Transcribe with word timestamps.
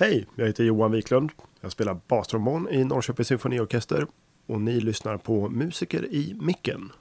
Hej, 0.00 0.26
jag 0.34 0.46
heter 0.46 0.64
Johan 0.64 0.92
Wiklund. 0.92 1.30
Jag 1.60 1.72
spelar 1.72 2.00
bastrombon 2.08 2.68
i 2.70 2.84
Norrköpings 2.84 3.28
symfoniorkester 3.28 4.06
och 4.46 4.60
ni 4.60 4.80
lyssnar 4.80 5.16
på 5.16 5.48
Musiker 5.48 6.04
i 6.04 6.36
micken. 6.40 6.92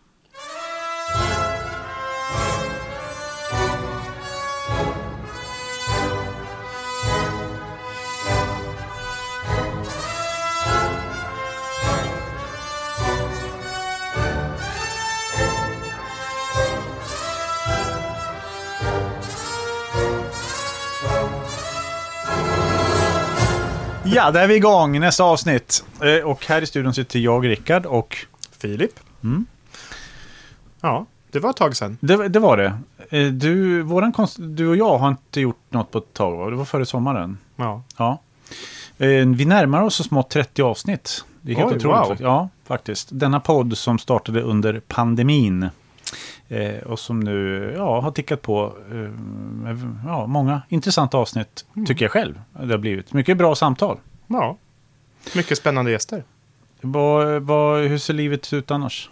Ja, 24.12 24.32
där 24.32 24.44
är 24.44 24.47
vi 24.47 24.56
igång. 24.56 25.00
Nästa 25.00 25.24
avsnitt. 25.24 25.86
Eh, 26.02 26.25
Och 26.29 26.46
här 26.46 26.61
i 26.61 26.65
studion 26.65 26.93
sitter 26.93 27.20
jag, 27.20 27.48
Rickard, 27.48 27.86
och 27.86 28.18
Filip. 28.60 28.92
Mm. 29.24 29.46
Ja, 30.82 31.06
det 31.32 31.39
var 31.39 31.50
ett 31.50 31.56
tag 31.56 31.75
sedan. 31.75 31.98
det, 32.02 32.28
det 32.28 32.39
var 32.39 32.58
det. 32.58 32.78
Eh, 33.09 33.25
Du, 33.31 33.81
våran 33.81 34.12
konst, 34.12 34.36
du 34.39 34.67
och 34.67 34.78
jag 34.78 34.98
har 34.98 35.08
inte 35.09 35.42
gjort 35.42 35.59
något 35.70 35.92
på 35.92 35.98
ett 35.98 36.14
tag, 36.14 36.38
va? 36.38 36.50
Det 36.50 36.56
var 36.56 36.66
före 36.66 36.86
sommaren. 36.86 37.38
Ja. 37.56 37.84
Ja. 37.98 38.22
Eh, 38.98 39.25
Vi 39.28 39.45
närmar 39.45 39.81
oss 39.81 39.95
så 39.95 40.03
smått 40.03 40.30
30 40.30 40.62
avsnitt. 40.62 41.26
Det 41.42 41.52
är 41.52 41.56
helt 41.56 41.72
Oj, 41.72 41.78
otroligt. 41.78 42.09
wow. 42.09 42.17
Ja, 42.20 42.50
faktiskt. 42.67 43.08
Denna 43.12 43.39
podd 43.39 43.78
som 43.78 44.00
startade 44.00 44.42
under 44.42 44.81
pandemin. 44.88 45.70
Eh, 46.47 46.78
och 46.84 47.00
som 47.00 47.20
nu 47.20 47.73
ja, 47.78 48.00
har 48.02 48.11
tickat 48.11 48.42
på 48.42 48.75
eh, 48.92 49.78
ja, 50.06 50.28
många 50.28 50.61
intressanta 50.70 51.17
avsnitt, 51.17 51.66
Mm. 51.75 51.86
tycker 51.86 52.06
jag 52.06 52.11
själv. 52.11 52.42
Det 52.53 52.72
har 52.73 52.78
blivit 52.78 53.14
mycket 53.14 53.38
bra 53.38 53.56
samtal. 53.56 53.98
ja. 54.28 54.58
Mycket 55.36 55.58
spännande 55.58 55.92
gäster. 55.92 56.23
Vad, 56.81 57.42
vad, 57.44 57.84
hur 57.84 57.98
ser 57.98 58.14
livet 58.14 58.54
ut 58.54 58.72
annars? 58.72 59.09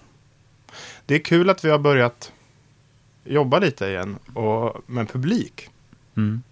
Det 1.06 1.16
är 1.16 1.19
kul 1.19 1.50
att 1.50 1.66
vi 1.66 1.69
har 1.69 1.80
börjat 1.80 2.31
jobba 3.23 3.59
lite 3.59 3.86
igen 3.88 4.16
och 4.34 4.81
med 4.86 5.09
publik. 5.09 5.69
Mm. 6.17 6.44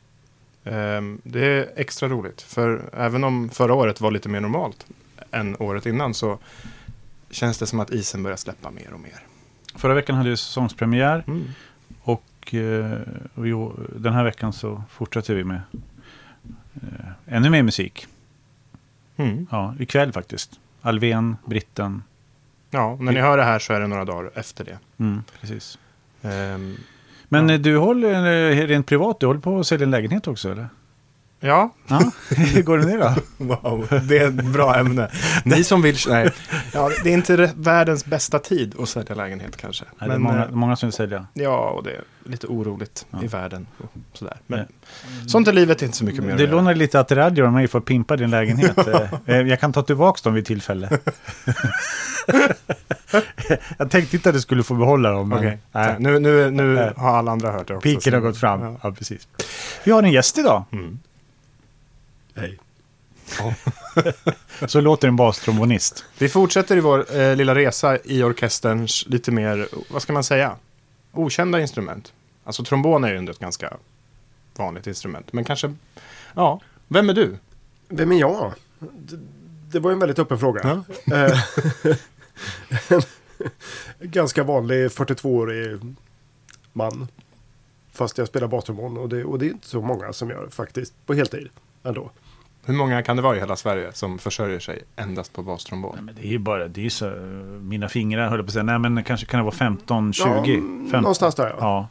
Ehm, 0.64 1.22
Det 1.24 1.46
är 1.46 1.70
extra 1.76 2.10
roligt. 2.10 2.42
För 2.42 2.90
även 2.94 3.24
om 3.24 3.50
förra 3.50 3.74
året 3.74 4.02
var 4.02 4.12
lite 4.12 4.30
mer 4.30 4.40
normalt 4.40 4.86
än 5.32 5.56
året 5.60 5.86
innan 5.86 6.14
så 6.14 6.38
känns 7.30 7.58
det 7.58 7.68
som 7.68 7.80
att 7.80 7.90
isen 7.92 8.24
börjar 8.24 8.38
släppa 8.38 8.72
mer 8.72 8.94
och 8.94 9.00
mer. 9.00 9.20
Förra 9.76 9.94
veckan 9.94 10.16
hade 10.16 10.30
vi 10.30 10.38
säsongspremiär 10.38 11.24
Mm. 11.28 11.44
och 12.02 12.54
eh, 12.54 12.98
vi, 13.34 13.70
den 13.96 14.14
här 14.14 14.24
veckan 14.24 14.54
så 14.54 14.84
fortsätter 14.90 15.36
vi 15.36 15.44
med 15.44 15.62
eh, 16.76 17.36
ännu 17.36 17.50
mer 17.50 17.64
musik. 17.64 18.08
Mm. 19.18 19.48
Ja, 19.52 19.76
ikväll 19.80 20.12
faktiskt. 20.12 20.60
Alven, 20.82 21.38
Britten. 21.46 22.04
Ja, 22.70 22.98
när 23.00 23.12
ni 23.12 23.20
hör 23.20 23.38
det 23.38 23.44
här 23.44 23.60
så 23.60 23.74
är 23.74 23.80
det 23.80 23.88
några 23.88 24.06
dagar 24.06 24.32
efter 24.36 24.64
det. 24.66 24.78
Mm, 24.98 25.24
precis. 25.42 25.78
Ehm, 26.22 26.76
Men 27.30 27.50
Ja. 27.50 27.56
eh, 27.56 27.62
du 27.62 27.78
håller 27.78 28.52
eh, 28.52 28.68
rent 28.68 28.86
privat, 28.88 29.20
du 29.20 29.26
håller 29.26 29.40
på 29.40 29.60
att 29.60 29.68
sälja 29.68 29.84
en 29.84 29.92
lägenhet 29.92 30.28
också 30.28 30.52
eller? 30.52 30.68
Ja, 31.46 31.70
Ja, 31.88 32.12
hur 32.30 32.62
går 32.64 32.78
det 32.78 32.86
nu 32.86 32.98
då? 32.98 33.14
Wow, 33.46 33.88
det 34.08 34.18
är 34.18 34.28
ett 34.28 34.34
bra 34.46 34.76
ämne. 34.76 35.12
Ni 35.46 35.64
som 35.64 35.82
vill... 35.82 35.98
Nej, 36.08 36.32
ja, 36.74 36.90
det 37.04 37.10
är 37.10 37.14
inte 37.14 37.54
världens 37.56 38.06
bästa 38.06 38.40
tid 38.40 38.76
att 38.80 38.90
sälja 38.90 39.16
lägenhet 39.16 39.58
kanske. 39.58 39.84
Nej, 40.00 40.10
det 40.10 40.16
är 40.16 40.20
Men, 40.20 40.22
många, 40.22 40.46
eh, 40.46 40.52
många 40.52 40.76
som 40.76 40.88
vill 40.88 40.94
sälja. 40.94 41.28
ja, 41.34 41.70
och 41.70 41.84
det 41.84 41.92
är 41.92 42.02
lite 42.26 42.48
oroligt 42.48 43.06
Ja. 43.12 43.24
i 43.24 43.28
världen. 43.28 43.68
Och 43.78 43.92
sådär. 44.14 44.38
Men 44.48 44.60
Nej. 44.60 44.68
sånt 45.28 45.48
är 45.48 45.54
livet 45.54 45.82
inte 45.82 45.98
så 45.98 46.06
mycket 46.06 46.24
mer 46.24 46.38
Du 46.38 46.48
lånar 46.48 46.76
lite 46.76 47.00
attiraljer 47.00 47.44
av 47.46 47.54
mig 47.54 47.68
för 47.68 47.80
att 47.80 47.86
pimpa 47.86 48.16
din 48.18 48.30
lägenhet. 48.30 48.78
Eh, 48.88 49.10
eh, 49.26 49.42
jag 49.48 49.60
kan 49.60 49.74
ta 49.74 49.82
tillbaka 49.84 50.20
dem 50.24 50.34
vid 50.34 50.46
tillfälle. 50.46 50.90
jag 53.78 53.92
tänkte 53.92 54.16
inte 54.16 54.30
att 54.30 54.36
du 54.36 54.42
skulle 54.42 54.64
få 54.64 54.74
behålla 54.74 55.12
dem. 55.12 55.30
Men, 55.30 55.38
Okej, 55.38 55.60
nej, 55.72 55.96
nu, 56.00 56.20
nu, 56.20 56.52
nu 56.52 56.94
har 56.98 57.18
alla 57.18 57.32
andra 57.32 57.52
hört 57.52 57.68
det 57.68 57.76
också. 57.76 57.84
piken 57.84 58.14
har 58.14 58.20
gått 58.22 58.38
fram. 58.38 58.62
Ja. 58.62 58.78
Ja. 58.84 58.92
precis. 58.92 59.28
Vi 59.84 59.92
har 59.92 60.04
en 60.04 60.12
gäst 60.12 60.38
idag. 60.38 60.64
Mm. 60.72 61.00
Hej. 62.36 62.60
Så 64.68 64.82
låter 64.82 65.08
en 65.08 65.16
bastrombonist. 65.16 66.06
Vi 66.18 66.30
fortsätter 66.30 66.78
i 66.78 66.80
vår 66.80 67.16
eh, 67.18 67.36
lilla 67.36 67.56
resa 67.56 67.98
i 68.04 68.24
orkesterns 68.24 69.06
lite 69.08 69.32
mer, 69.32 69.68
vad 69.90 70.02
ska 70.02 70.14
man 70.14 70.24
säga, 70.24 70.56
okända 71.12 71.62
instrument. 71.62 72.14
Alltså 72.44 72.64
trombon 72.64 73.04
är 73.04 73.12
ju 73.12 73.18
ändå 73.18 73.32
ett 73.32 73.40
ganska 73.40 73.78
vanligt 74.56 74.88
instrument. 74.88 75.34
Men 75.34 75.44
kanske, 75.44 75.74
ja, 76.36 76.62
vem 76.88 77.10
är 77.10 77.14
du? 77.14 77.38
Vem 77.88 78.12
är 78.12 78.20
jag? 78.20 78.54
Det, 78.80 79.20
det 79.72 79.80
var 79.80 79.92
en 79.92 80.00
väldigt 80.00 80.20
öppen 80.20 80.40
fråga. 80.40 80.84
Ja. 81.06 81.30
Eh, 82.90 83.00
en 84.00 84.12
ganska 84.12 84.44
vanlig 84.44 84.88
42-årig 84.88 85.80
man. 86.74 87.08
Fast 87.92 88.18
jag 88.18 88.28
spelar 88.28 88.48
bastrombon 88.48 88.98
och 88.98 89.10
det, 89.10 89.24
och 89.24 89.40
det 89.40 89.46
är 89.46 89.50
inte 89.50 89.68
så 89.68 89.82
många 89.82 90.14
som 90.14 90.30
gör 90.30 90.48
faktiskt 90.50 90.94
på 91.06 91.14
heltid 91.14 91.50
ändå. 91.84 92.12
Hur 92.66 92.74
många 92.74 93.04
kan 93.04 93.16
det 93.16 93.22
vara 93.22 93.36
i 93.36 93.40
hela 93.40 93.56
Sverige 93.56 93.92
som 93.94 94.20
försörjer 94.20 94.60
sig 94.60 94.82
endast 94.96 95.34
på 95.34 95.44
bastrombon? 95.44 95.92
Nej, 95.96 96.04
men 96.04 96.16
det 96.16 96.28
är 96.28 96.32
ju 96.32 96.38
bara, 96.40 96.68
det 96.68 96.86
är 96.86 96.90
så, 96.90 97.10
mina 97.62 97.90
fingrar 97.90 98.30
höll 98.30 98.40
jag 98.40 98.46
på 98.46 98.50
att 98.50 98.54
säga. 98.54 98.64
Nej 98.64 98.80
men 98.80 99.04
kanske 99.04 99.26
kan 99.26 99.38
det 99.38 99.44
vara 99.44 99.56
15, 99.56 100.14
20? 100.14 100.24
Ja, 100.26 100.44
15. 100.44 101.02
någonstans 101.02 101.36
där 101.36 101.48
ja. 101.48 101.56
Ja, 101.60 101.88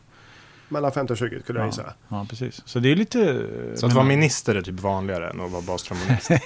Mellan 0.69 0.93
15 0.93 1.15
och 1.15 1.19
20 1.19 1.41
skulle 1.43 1.59
jag 1.59 1.67
ja, 1.67 1.71
gissa. 1.71 1.95
ja, 2.09 2.27
precis. 2.31 2.63
Så 2.65 2.79
det 2.79 2.93
är 2.93 2.97
lite... 2.97 3.47
Så 3.75 3.87
att 3.87 3.93
vara 3.93 4.05
minister 4.05 4.55
är 4.55 4.63
typ 4.63 4.81
vanligare 4.81 5.31
än 5.31 5.41
att 5.41 5.51
vara 5.51 5.63
bastrombonist. 5.63 6.31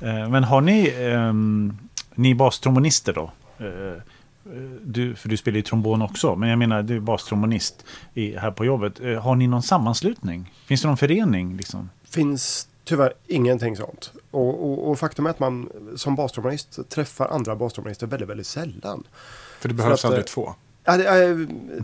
Eh, 0.00 0.28
Men 0.28 0.44
har 0.44 0.60
ni, 0.60 0.94
ehm, 0.98 1.76
ni 2.14 2.34
bastrombonister 2.34 3.12
då? 3.12 3.32
Eh, 3.58 4.02
Du, 4.82 5.14
för 5.14 5.28
du 5.28 5.36
spelar 5.36 5.56
ju 5.56 5.62
trombon 5.62 6.02
också, 6.02 6.36
men 6.36 6.48
jag 6.48 6.58
menar 6.58 6.82
du 6.82 6.96
är 6.96 7.00
bastrombonist 7.00 7.84
i, 8.14 8.36
här 8.36 8.50
på 8.50 8.64
jobbet. 8.64 8.98
Har 9.22 9.34
ni 9.36 9.46
någon 9.46 9.62
sammanslutning? 9.62 10.52
Finns 10.66 10.82
det 10.82 10.88
någon 10.88 10.96
förening? 10.96 11.56
Liksom? 11.56 11.90
Finns 12.14 12.68
tyvärr 12.84 13.12
ingenting 13.26 13.76
sånt. 13.76 14.12
Och, 14.30 14.64
och, 14.70 14.90
och 14.90 14.98
faktum 14.98 15.26
är 15.26 15.30
att 15.30 15.38
man 15.40 15.68
som 15.96 16.16
bastrombonist 16.16 16.78
träffar 16.90 17.28
andra 17.28 17.56
bastrombonister 17.56 18.06
väldigt, 18.06 18.28
väldigt 18.28 18.46
sällan. 18.46 19.04
För 19.60 19.68
det 19.68 19.74
behövs 19.74 20.04
att, 20.04 20.04
aldrig 20.04 20.22
eh, 20.24 20.26
två. 20.26 20.54
Ja, 20.84 20.96
det, 20.96 21.04
eh, 21.24 21.36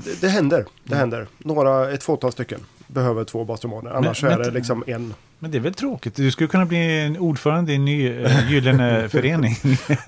det, 0.04 0.20
det 0.20 0.28
händer. 0.28 0.64
Det 0.84 0.96
händer. 0.96 1.26
Några, 1.38 1.90
ett 1.90 2.02
fåtal 2.02 2.32
stycken 2.32 2.60
behöver 2.86 3.24
två 3.24 3.44
bastromboner. 3.44 3.90
Annars 3.90 4.22
Men- 4.22 4.32
är 4.32 4.36
men- 4.38 4.46
det 4.46 4.54
liksom 4.54 4.84
en. 4.86 5.14
Men 5.42 5.50
det 5.50 5.58
är 5.58 5.60
väl 5.60 5.74
tråkigt? 5.74 6.14
Du 6.16 6.30
skulle 6.30 6.48
kunna 6.48 6.66
bli 6.66 7.00
en 7.00 7.18
ordförande 7.18 7.72
i 7.72 7.74
en 7.74 7.84
ny 7.84 8.22
eh, 8.22 8.50
gyllene 8.52 9.08
förening. 9.12 9.56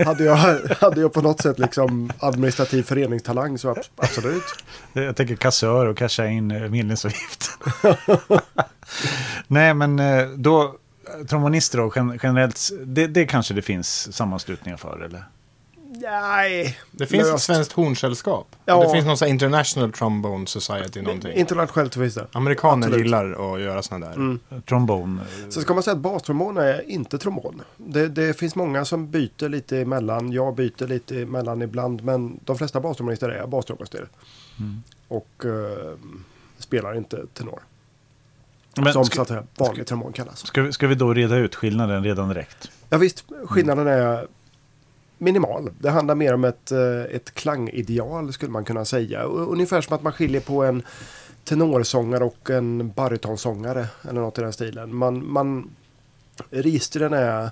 Hade 0.04 0.24
jag, 0.24 0.36
hade 0.80 1.00
jag 1.00 1.12
på 1.12 1.20
något 1.20 1.40
sätt 1.40 1.58
liksom 1.58 2.12
administrativ 2.18 2.82
föreningstalang 2.82 3.58
så 3.58 3.70
ab- 3.70 3.84
absolut. 3.96 4.42
Jag 4.92 5.16
tänker 5.16 5.36
kassör 5.36 5.86
och 5.86 5.96
casha 5.96 6.26
in 6.26 6.50
eh, 6.50 6.68
medlemsavgift. 6.68 7.50
Nej, 9.46 9.74
men 9.74 9.98
eh, 9.98 10.28
då, 10.28 10.74
trombonister 11.28 11.78
då, 11.78 11.92
gen- 11.96 12.18
generellt, 12.22 12.70
det, 12.84 13.06
det 13.06 13.26
kanske 13.26 13.54
det 13.54 13.62
finns 13.62 14.16
sammanslutningar 14.16 14.76
för, 14.76 15.00
eller? 15.04 15.24
Nej. 16.02 16.78
Det 16.90 17.06
finns 17.06 17.28
ett 17.28 17.40
svenskt 17.40 17.72
hornsällskap. 17.72 18.56
Ja. 18.64 18.84
Det 18.84 18.92
finns 18.92 19.06
någon 19.06 19.16
sån 19.16 19.26
här 19.26 19.32
International 19.32 19.92
Trombone 19.92 20.46
Society 20.46 21.02
någonting. 21.02 21.32
Internationellt 21.32 21.94
finns 21.94 22.14
det. 22.14 22.26
Amerikaner 22.32 22.86
Absolut. 22.86 23.04
gillar 23.06 23.54
att 23.54 23.60
göra 23.60 23.82
sådana 23.82 24.06
där. 24.06 24.14
Mm. 24.14 24.40
Trombon. 24.68 25.20
Så 25.50 25.60
ska 25.60 25.74
man 25.74 25.82
säga 25.82 25.94
att 25.94 26.00
bastrombon 26.00 26.56
är 26.56 26.90
inte 26.90 27.18
trombon. 27.18 27.62
Det, 27.76 28.08
det 28.08 28.38
finns 28.38 28.54
många 28.54 28.84
som 28.84 29.10
byter 29.10 29.48
lite 29.48 29.78
emellan. 29.78 30.32
Jag 30.32 30.54
byter 30.54 30.86
lite 30.86 31.20
emellan 31.22 31.62
ibland. 31.62 32.04
Men 32.04 32.40
de 32.44 32.58
flesta 32.58 32.80
bastrombonister 32.80 33.28
är 33.28 33.46
bastrombonister. 33.46 34.08
Mm. 34.58 34.82
Och 35.08 35.44
eh, 35.44 35.94
spelar 36.58 36.96
inte 36.96 37.26
tenor. 37.34 37.60
Men 38.76 38.92
som 38.92 39.04
ska, 39.04 39.14
så 39.14 39.22
att 39.22 39.28
säga 39.28 39.42
vanlig 39.56 39.86
trombon 39.86 40.12
kallas. 40.12 40.46
ska, 40.46 40.62
vi, 40.62 40.72
ska 40.72 40.86
vi 40.86 40.94
då 40.94 41.14
reda 41.14 41.36
ut 41.36 41.54
skillnaden 41.54 42.04
redan 42.04 42.28
direkt? 42.28 42.70
Ja 42.90 42.98
visst, 42.98 43.24
skillnaden 43.44 43.86
är 43.86 44.26
minimal. 45.18 45.70
Det 45.78 45.90
handlar 45.90 46.14
mer 46.14 46.34
om 46.34 46.44
ett, 46.44 46.72
eh, 46.72 47.02
ett 47.10 47.34
klangideal 47.34 48.32
skulle 48.32 48.52
man 48.52 48.64
kunna 48.64 48.84
säga. 48.84 49.22
Ungefär 49.22 49.80
som 49.80 49.96
att 49.96 50.02
man 50.02 50.12
skiljer 50.12 50.40
på 50.40 50.64
en 50.64 50.82
tenorsångare 51.44 52.24
och 52.24 52.50
en 52.50 52.90
barytonsångare. 52.90 53.86
Eller 54.08 54.20
något 54.20 54.38
i 54.38 54.40
den 54.40 54.52
stilen. 54.52 54.94
Man, 54.94 55.32
man, 55.32 55.70
registren 56.50 57.12
är 57.12 57.50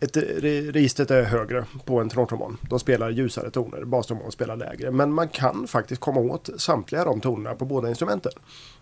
ett, 0.00 0.16
re- 0.16 0.72
registret 0.72 1.10
är 1.10 1.22
högre 1.22 1.64
på 1.84 2.00
en 2.00 2.08
tenortrombon. 2.08 2.56
De 2.70 2.78
spelar 2.78 3.10
ljusare 3.10 3.50
toner, 3.50 3.84
bastrombon 3.84 4.32
spelar 4.32 4.56
lägre. 4.56 4.90
Men 4.90 5.12
man 5.12 5.28
kan 5.28 5.66
faktiskt 5.66 6.00
komma 6.00 6.20
åt 6.20 6.50
samtliga 6.56 7.04
de 7.04 7.20
tonerna 7.20 7.54
på 7.54 7.64
båda 7.64 7.88
instrumenten. 7.88 8.32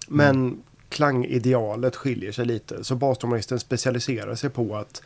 Men 0.08 0.62
klangidealet 0.88 1.96
skiljer 1.96 2.32
sig 2.32 2.46
lite. 2.46 2.84
Så 2.84 2.94
bastrombonisten 2.94 3.60
specialiserar 3.60 4.34
sig 4.34 4.50
på 4.50 4.76
att 4.76 5.02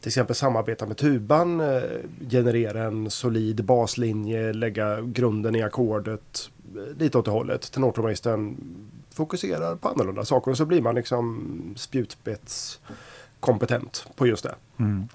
till 0.00 0.08
exempel 0.08 0.36
samarbeta 0.36 0.86
med 0.86 0.96
tuban, 0.96 1.60
eh, 1.60 1.82
generera 2.30 2.84
en 2.84 3.10
solid 3.10 3.64
baslinje, 3.64 4.52
lägga 4.52 5.00
grunden 5.00 5.54
i 5.54 5.62
ackordet. 5.62 6.50
eh, 6.76 6.82
Lite 6.98 7.18
åt 7.18 7.24
det 7.24 7.30
hållet. 7.30 7.72
Tenortrombonisten 7.72 8.56
fokuserar 9.10 9.76
på 9.76 9.88
annorlunda 9.88 10.24
saker 10.24 10.50
och 10.50 10.56
så 10.56 10.66
blir 10.66 10.82
man 10.82 10.94
liksom 10.94 11.44
spjutspetskompetent 11.76 14.06
på 14.16 14.26
just 14.26 14.42
det. 14.42 14.54
Mm. 14.78 15.08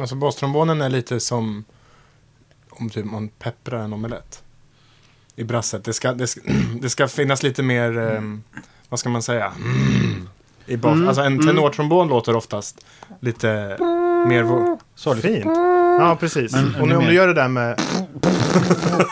Alltså 0.00 0.14
bastrombonen 0.16 0.80
är 0.80 0.88
lite 0.88 1.20
som 1.20 1.64
om 2.70 2.90
typ 2.90 3.04
man 3.04 3.28
pepprar 3.28 3.84
en 3.84 3.92
omelett. 3.92 4.42
I 5.36 5.44
brasset. 5.44 5.84
Det 5.84 5.92
ska, 5.92 6.12
det 6.12 6.26
ska, 6.26 6.40
det 6.80 6.90
ska 6.90 7.08
finnas 7.08 7.42
lite 7.42 7.62
mer, 7.62 7.98
eh, 7.98 8.22
vad 8.88 9.00
ska 9.00 9.08
man 9.08 9.22
säga? 9.22 9.52
Mm. 9.64 10.28
I 10.66 10.76
bas, 10.76 10.92
Mm, 10.92 11.08
Alltså 11.08 11.22
en 11.22 11.32
mm. 11.32 11.46
tenortrombon 11.46 12.08
låter 12.08 12.36
oftast 12.36 12.86
lite 13.20 13.76
mer... 14.26 14.76
Sorry. 14.94 15.20
Fint. 15.20 15.75
Ja, 15.98 16.16
precis. 16.20 16.52
Men- 16.52 16.74
och 16.80 16.88
nu 16.88 16.96
om 16.96 17.04
du 17.04 17.12
gör 17.14 17.26
det 17.26 17.34
där 17.34 17.48
med... 17.48 17.80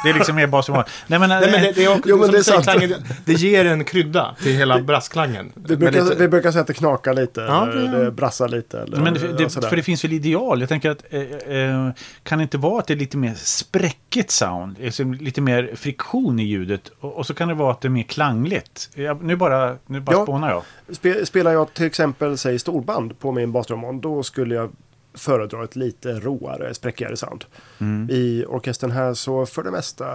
Det 0.04 0.10
är 0.10 0.14
liksom 0.14 0.36
mer 0.36 0.46
bas 0.46 0.66
som 0.66 0.75
var. 0.75 0.84
Nej 1.06 1.19
men, 1.19 1.28
Nej, 1.28 1.40
men 1.50 1.62
det, 1.62 1.72
det, 1.72 1.84
är, 1.84 1.88
också- 1.88 2.02
Jo, 2.08 2.16
men 2.16 2.25
som 2.25 2.32
det 2.32 2.36
är 2.36 2.38
du 2.38 2.44
säger, 2.44 2.60
sant. 2.62 2.78
klangen, 2.78 3.02
det 3.25 3.32
ger 3.32 3.64
en 3.64 3.84
krydda 3.84 4.36
till 4.42 4.52
hela 4.56 4.81
brassklangen. 4.82 5.52
Vi 5.54 5.60
Med 5.69 5.78
brukar, 5.78 6.02
lite- 6.02 6.16
vi 6.16 6.28
brukar 6.28 6.50
säga 6.52 6.60
att 6.60 6.66
det 6.66 6.75
knakar 6.75 7.14
lite, 7.14 7.40
Ja, 7.40 7.69
eller 7.70 7.98
det- 7.98 8.04
det 8.04 8.10
brassar 8.10 8.48
lite. 8.48 8.81
Eller, 8.81 8.96
Men 8.96 9.14
det, 9.14 9.20
det, 9.38 9.50
för 9.50 9.76
det 9.76 9.82
finns 9.82 10.04
väl 10.04 10.12
ideal? 10.12 10.60
Jag 10.60 10.69
tänker 10.69 10.90
att 10.90 11.04
eh, 11.10 11.20
eh, 11.56 11.88
kan 12.22 12.38
det 12.38 12.42
inte 12.42 12.58
vara 12.58 12.78
att 12.81 12.86
det 12.86 12.94
är 12.94 12.98
lite 12.98 13.16
mer 13.16 13.34
spräckigt 13.36 14.31
sound? 14.31 14.76
Alltså 14.84 15.02
lite 15.04 15.40
mer 15.40 15.70
friktion 15.76 16.38
i 16.38 16.44
ljudet. 16.44 16.90
Och, 17.00 17.16
och 17.16 17.26
så 17.26 17.34
kan 17.34 17.48
det 17.48 17.54
vara 17.54 17.70
att 17.72 17.81
det 17.81 17.88
är 17.88 17.90
mer 17.90 18.02
klangligt. 18.02 18.90
Jag, 18.94 19.22
nu 19.25 19.36
bara, 19.36 19.76
nu 19.86 20.00
bara 20.00 20.16
Ja. 20.16 20.22
spånar 20.22 20.50
jag. 20.50 20.62
Spe, 20.96 21.26
spelar 21.26 21.52
jag 21.52 21.75
till 21.75 21.86
exempel, 21.86 22.38
säg 22.38 22.58
storband 22.58 23.19
på 23.19 23.32
min 23.32 23.52
bastrombon, 23.52 24.00
då 24.00 24.22
skulle 24.22 24.54
jag 24.54 24.70
föredra 25.14 25.64
ett 25.64 25.76
lite 25.76 26.12
råare, 26.12 26.75
spräckigare 26.75 27.16
sound. 27.16 27.44
Mm. 27.78 28.08
I 28.11 28.44
orkestern 28.49 28.90
här 28.90 29.14
så 29.14 29.46
för 29.46 29.62
det 29.62 29.70
mesta 29.70 30.06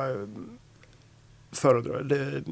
föredrar 1.52 2.04
det, 2.04 2.44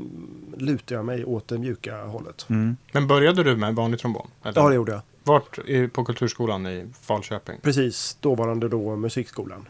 lutar 0.58 0.96
jag 0.96 1.06
mig 1.06 1.26
åt 1.26 1.48
det 1.48 1.58
mjuka 1.58 2.04
hållet. 2.06 2.46
Mm. 2.50 2.78
Men 2.92 3.08
började 3.08 3.44
du 3.44 3.56
med 3.56 3.76
vanlig 3.76 4.00
trombon? 4.00 4.28
Eller? 4.44 4.62
Ja, 4.62 4.70
det 4.70 4.76
gjorde 4.76 4.92
jag. 4.92 5.02
Vart 5.24 5.60
på 5.94 6.06
Kulturskolan 6.06 6.68
i 6.68 6.86
Falköping? 7.02 7.60
Precis, 7.62 8.18
dåvarande 8.20 8.70
då 8.70 8.96
musikskolan. 8.96 9.68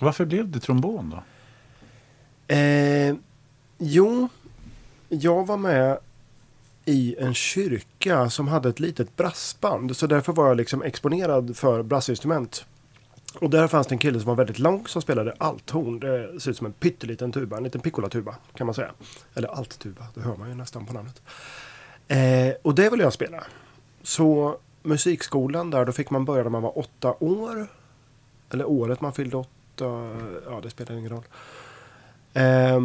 Varför 0.00 0.24
blev 0.24 0.48
det 0.48 0.60
trombon 0.60 1.10
då? 1.10 1.22
Eh, 2.54 3.14
jo, 3.78 4.28
jag 5.08 5.46
var 5.46 5.56
med 5.56 5.98
i 6.84 7.16
en 7.18 7.34
kyrka 7.34 8.30
som 8.30 8.48
hade 8.48 8.68
ett 8.68 8.80
litet 8.80 9.16
brassband. 9.16 9.96
Så 9.96 10.06
därför 10.06 10.32
var 10.32 10.48
jag 10.48 10.56
liksom 10.56 10.82
exponerad 10.82 11.56
för 11.56 11.82
brassinstrument. 11.82 12.64
Och 13.40 13.50
där 13.50 13.68
fanns 13.68 13.86
det 13.86 13.94
en 13.94 13.98
kille 13.98 14.20
som 14.20 14.28
var 14.28 14.34
väldigt 14.34 14.58
lång 14.58 14.86
som 14.86 15.02
spelade 15.02 15.34
althorn. 15.38 16.00
Det 16.00 16.40
ser 16.40 16.50
ut 16.50 16.56
som 16.56 16.66
en 16.66 16.72
pytteliten 16.72 17.32
tuba, 17.32 17.56
en 17.56 17.64
liten 17.64 17.80
piccolatuba 17.80 18.36
kan 18.54 18.66
man 18.66 18.74
säga. 18.74 18.90
Eller 19.34 19.48
alttuba, 19.48 20.06
det 20.14 20.20
hör 20.20 20.36
man 20.36 20.48
ju 20.48 20.54
nästan 20.54 20.86
på 20.86 20.92
namnet. 20.92 21.22
Eh, 22.08 22.54
och 22.62 22.74
det 22.74 22.90
ville 22.90 23.02
jag 23.02 23.12
spela. 23.12 23.44
Så 24.02 24.56
musikskolan 24.82 25.70
där, 25.70 25.84
då 25.84 25.92
fick 25.92 26.10
man 26.10 26.24
börja 26.24 26.42
när 26.42 26.50
man 26.50 26.62
var 26.62 26.78
åtta 26.78 27.14
år. 27.20 27.66
Eller 28.50 28.64
året 28.68 29.00
man 29.00 29.12
fyllde 29.12 29.36
åtta, 29.36 29.84
ja 30.46 30.60
det 30.62 30.70
spelar 30.70 30.96
ingen 30.96 31.10
roll. 31.10 31.24
Eh, 32.34 32.80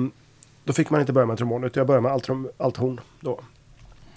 då 0.64 0.74
fick 0.74 0.90
man 0.90 1.00
inte 1.02 1.14
börja 1.14 1.26
med 1.26 1.38
trombon, 1.38 1.64
utan 1.64 1.82
jag 1.82 1.88
började 1.88 2.02
med 2.04 2.12
alt- 2.12 2.30
althorn 2.58 3.00
då. 3.20 3.40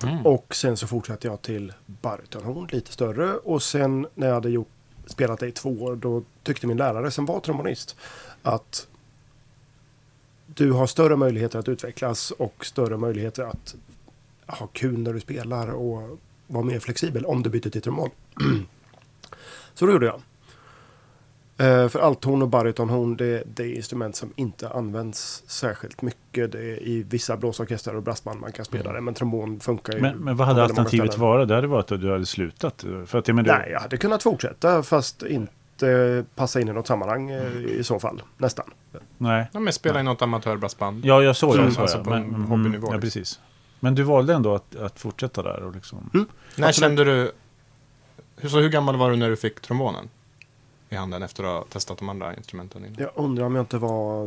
Mm. 0.02 0.26
Och 0.26 0.54
sen 0.54 0.76
så 0.76 0.86
fortsatte 0.86 1.28
jag 1.28 1.42
till 1.42 1.72
barytonhorn, 1.86 2.68
lite 2.72 2.92
större. 2.92 3.34
Och 3.34 3.62
sen 3.62 4.06
när 4.14 4.26
jag 4.26 4.34
hade 4.34 4.50
gjort, 4.50 4.68
spelat 5.06 5.40
det 5.40 5.46
i 5.46 5.52
två 5.52 5.70
år, 5.70 5.96
då 5.96 6.22
tyckte 6.42 6.66
min 6.66 6.76
lärare 6.76 7.10
som 7.10 7.26
var 7.26 7.40
trombonist 7.40 7.96
att 8.42 8.86
du 10.46 10.72
har 10.72 10.86
större 10.86 11.16
möjligheter 11.16 11.58
att 11.58 11.68
utvecklas 11.68 12.30
och 12.30 12.66
större 12.66 12.96
möjligheter 12.96 13.42
att 13.42 13.74
ha 14.46 14.66
kul 14.66 14.98
när 14.98 15.12
du 15.12 15.20
spelar 15.20 15.68
och 15.68 16.18
vara 16.46 16.64
mer 16.64 16.78
flexibel 16.78 17.26
om 17.26 17.42
du 17.42 17.50
byter 17.50 17.70
till 17.70 17.82
trombon. 17.82 18.10
så 19.74 19.86
då 19.86 19.92
gjorde 19.92 20.06
jag. 20.06 20.22
Eh, 21.60 21.88
för 21.88 21.98
althorn 22.00 22.42
och 22.42 22.48
barytonhorn 22.48 23.16
det, 23.16 23.42
det 23.46 23.62
är 23.62 23.74
instrument 23.74 24.16
som 24.16 24.32
inte 24.36 24.68
används 24.68 25.42
särskilt 25.46 26.02
mycket. 26.02 26.52
Det 26.52 26.58
är 26.58 26.82
I 26.82 27.02
vissa 27.02 27.36
blåsorkestrar 27.36 27.94
och 27.94 28.02
brassband 28.02 28.40
man 28.40 28.52
kan 28.52 28.64
spela 28.64 28.92
det, 28.92 29.00
men 29.00 29.14
trombon 29.14 29.60
funkar 29.60 29.92
ju 29.92 30.00
Men, 30.00 30.16
men 30.18 30.36
vad 30.36 30.46
hade 30.48 30.62
alternativet 30.62 31.18
varit? 31.18 31.48
Det 31.48 31.54
hade 31.54 31.66
varit 31.66 31.92
att 31.92 32.00
du 32.00 32.12
hade 32.12 32.26
slutat. 32.26 32.84
För 33.06 33.18
att, 33.18 33.28
jag 33.28 33.34
menar, 33.34 33.58
Nej, 33.58 33.70
jag 33.72 33.80
hade 33.80 33.96
kunnat 33.96 34.22
fortsätta 34.22 34.82
fast 34.82 35.22
inte 35.22 36.24
passa 36.34 36.60
in 36.60 36.68
i 36.68 36.72
något 36.72 36.86
sammanhang 36.86 37.30
eh, 37.30 37.56
i 37.64 37.84
så 37.84 38.00
fall. 38.00 38.22
Nästan. 38.38 38.70
nej. 39.18 39.46
Ja, 39.52 39.60
men 39.60 39.72
spela 39.72 40.00
i 40.00 40.02
något 40.02 40.22
amatörbrassband. 40.22 41.04
Ja, 41.04 41.22
jag 41.22 41.36
såg 41.36 41.54
det. 41.54 41.60
Mm, 41.60 41.72
så 41.74 41.80
alltså 41.80 42.04
på 42.04 42.10
Men, 42.10 42.22
en 42.22 42.28
mm, 42.28 42.44
hobbynivå, 42.44 42.86
Ja, 42.86 42.92
liksom. 42.92 43.00
precis. 43.00 43.40
Men 43.80 43.94
du 43.94 44.02
valde 44.02 44.34
ändå 44.34 44.54
att, 44.54 44.76
att 44.76 45.00
fortsätta 45.00 45.42
där 45.42 45.62
och 45.62 45.74
liksom... 45.74 46.10
Mm. 46.14 46.26
När 46.56 46.72
kände 46.72 47.04
du... 47.04 47.32
hur- 48.36 48.48
Så 48.48 48.58
hur 48.58 48.68
gammal 48.68 48.96
var 48.96 49.10
du 49.10 49.16
när 49.16 49.30
du 49.30 49.36
fick 49.36 49.60
trombonen? 49.60 50.08
I 50.92 50.96
handen 50.96 51.22
efter 51.22 51.44
att 51.44 51.50
ha 51.50 51.64
testat 51.64 51.98
de 51.98 52.08
andra 52.08 52.36
instrumenten 52.36 52.84
innan? 52.84 52.96
Jag 52.98 53.10
undrar 53.14 53.44
om 53.44 53.54
jag 53.54 53.62
inte 53.62 53.78
var 53.78 54.26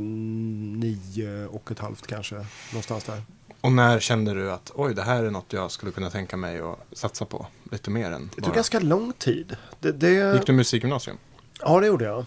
nio 0.79 1.45
och 1.45 1.71
ett 1.71 1.79
halvt 1.79 2.07
kanske. 2.07 2.35
Någonstans 2.71 3.03
där. 3.03 3.21
Och 3.61 3.71
när 3.71 3.99
kände 3.99 4.33
du 4.33 4.51
att 4.51 4.71
oj, 4.75 4.93
det 4.95 5.01
här 5.01 5.23
är 5.23 5.31
något 5.31 5.53
jag 5.53 5.71
skulle 5.71 5.91
kunna 5.91 6.09
tänka 6.09 6.37
mig 6.37 6.59
att 6.59 6.79
satsa 6.91 7.25
på 7.25 7.47
lite 7.71 7.89
mer 7.89 8.11
än 8.11 8.27
Det 8.27 8.35
tog 8.35 8.43
bara... 8.43 8.55
ganska 8.55 8.79
lång 8.79 9.13
tid. 9.13 9.57
Det, 9.79 9.91
det... 9.91 10.33
Gick 10.33 10.45
du 10.45 10.53
musikgymnasium? 10.53 11.17
Ja, 11.61 11.79
det 11.79 11.87
gjorde 11.87 12.05
jag. 12.05 12.25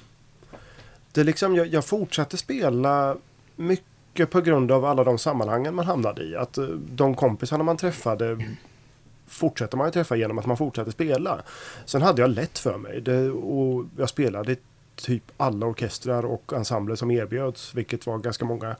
Det 1.12 1.25
liksom, 1.25 1.55
jag, 1.56 1.67
jag 1.67 1.85
fortsatte 1.85 2.37
spela 2.37 3.17
mycket 3.56 4.31
på 4.31 4.41
grund 4.41 4.73
av 4.73 4.85
alla 4.85 5.05
de 5.05 5.19
sammanhangen 5.19 5.75
man 5.75 5.87
hamnade 5.87 6.23
i. 6.23 6.37
Att 6.37 6.59
eh, 6.59 6.65
de 6.65 7.15
kompisarna 7.15 7.65
man 7.65 7.77
träffade 7.77 8.44
fortsätter 9.28 9.76
man 9.76 9.87
ju 9.87 9.90
träffa 9.93 10.17
genom 10.17 10.38
att 10.38 10.46
man 10.46 10.56
fortsätter 10.56 10.90
spela. 10.90 11.38
Sen 11.84 12.02
hade 12.02 12.23
jag 12.23 12.31
lätt 12.31 12.58
för 12.58 12.78
mig. 12.78 13.00
Det, 13.00 13.31
och 13.31 13.84
jag 13.99 14.08
spelade 14.08 14.56
typ 14.96 15.23
alla 15.37 15.67
orkestrar 15.67 16.23
och 16.25 16.52
ensembler 16.56 16.94
som 16.96 17.11
erbjöds, 17.11 17.75
vilket 17.75 18.06
var 18.06 18.19
ganska 18.19 18.44
många. 18.44 18.76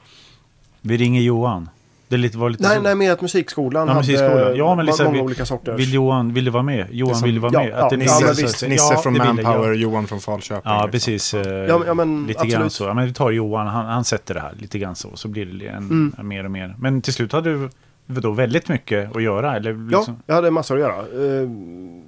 Vi 0.81 0.97
ringer 0.97 1.21
Johan. 1.21 1.69
Det 2.09 2.17
lite, 2.17 2.37
var 2.37 2.49
lite 2.49 2.63
Nej, 2.63 2.75
så. 2.77 2.81
nej, 2.81 2.95
mer 2.95 3.11
att 3.11 3.21
musikskolan 3.21 3.87
Ja, 3.87 3.93
hade 3.93 4.07
musikskolan. 4.07 4.55
Ja, 4.55 4.75
men 4.75 4.85
liksom, 4.85 5.05
många 5.05 5.17
vi- 5.17 5.23
olika 5.23 5.45
sorters. 5.45 5.79
Vill 5.79 5.93
Johan, 5.93 6.33
vill 6.33 6.45
du 6.45 6.51
vara 6.51 6.63
med? 6.63 6.87
Johan 6.91 7.15
som- 7.15 7.25
vill 7.25 7.33
du 7.35 7.39
vara 7.41 7.53
ja, 7.53 7.59
med? 7.59 7.69
ja, 7.69 7.75
Att 7.83 7.89
det 7.89 7.95
ja, 7.95 8.19
Nisse, 8.29 8.67
visst. 8.67 8.89
ja, 8.91 8.97
från. 9.03 9.17
Manpower, 9.17 9.73
Johan 9.73 10.07
från 10.07 10.19
Falköping. 10.19 10.61
Ja, 10.65 10.75
liksom. 10.75 10.91
precis. 10.91 11.33
eh, 11.33 11.41
Ja, 11.51 11.77
men- 11.77 11.87
ja, 11.87 11.93
men 11.93 12.27
lite 12.27 12.33
grann 12.47 12.47
absolut. 12.53 12.71
så. 12.73 12.83
Ja, 12.83 12.93
men 12.93 13.05
vi 13.05 13.13
tar 13.13 13.31
Johan, 13.31 13.67
han, 13.67 13.85
han 13.85 14.03
sätter 14.03 14.33
det 14.33 14.39
här 14.39 14.53
lite 14.59 14.79
grann 14.79 14.95
så. 14.95 15.09
Så 15.15 15.27
blir 15.27 15.45
det 15.45 15.67
en, 15.67 15.77
Mm. 15.77 16.13
mer 16.27 16.43
och 16.43 16.51
mer. 16.51 16.75
Men 16.79 17.01
till 17.01 17.13
slut 17.13 17.31
hade 17.31 17.49
du 17.53 17.69
då 18.07 18.31
väldigt 18.31 18.69
mycket 18.69 19.15
att 19.15 19.23
göra? 19.23 19.55
Eller 19.55 19.71
Ja, 19.91 19.97
liksom, 19.97 20.23
jag 20.25 20.35
hade 20.35 20.51
massor 20.51 20.75
att 20.75 20.81
göra. 20.81 21.25
Eh, 21.25 21.49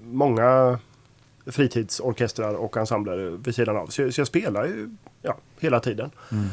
många 0.04 0.80
fritidsorkestrar 1.46 2.54
och 2.54 2.78
ensembler 2.78 3.18
vid 3.18 3.56
sidan 3.56 3.78
av. 3.78 3.88
Så, 3.88 4.12
så 4.12 4.22
jag 4.22 4.28
spelar 4.28 4.66
ju 4.66 4.96
ja, 5.22 5.38
hela 5.60 5.80
tiden. 5.80 6.12
Mm. 6.32 6.46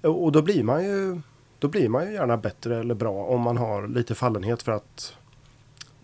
Och, 0.00 0.24
och 0.24 0.32
då 0.32 0.42
blir 0.42 0.62
man 0.62 0.84
ju 0.84 1.20
då 1.58 1.68
blir 1.68 1.88
man 1.88 2.06
ju 2.06 2.12
gärna 2.12 2.36
bättre 2.36 2.78
eller 2.80 2.94
bra 2.94 3.24
om 3.24 3.40
man 3.40 3.56
har 3.56 3.88
lite 3.88 4.14
fallenhet 4.14 4.62
för 4.62 4.72
att 4.72 5.16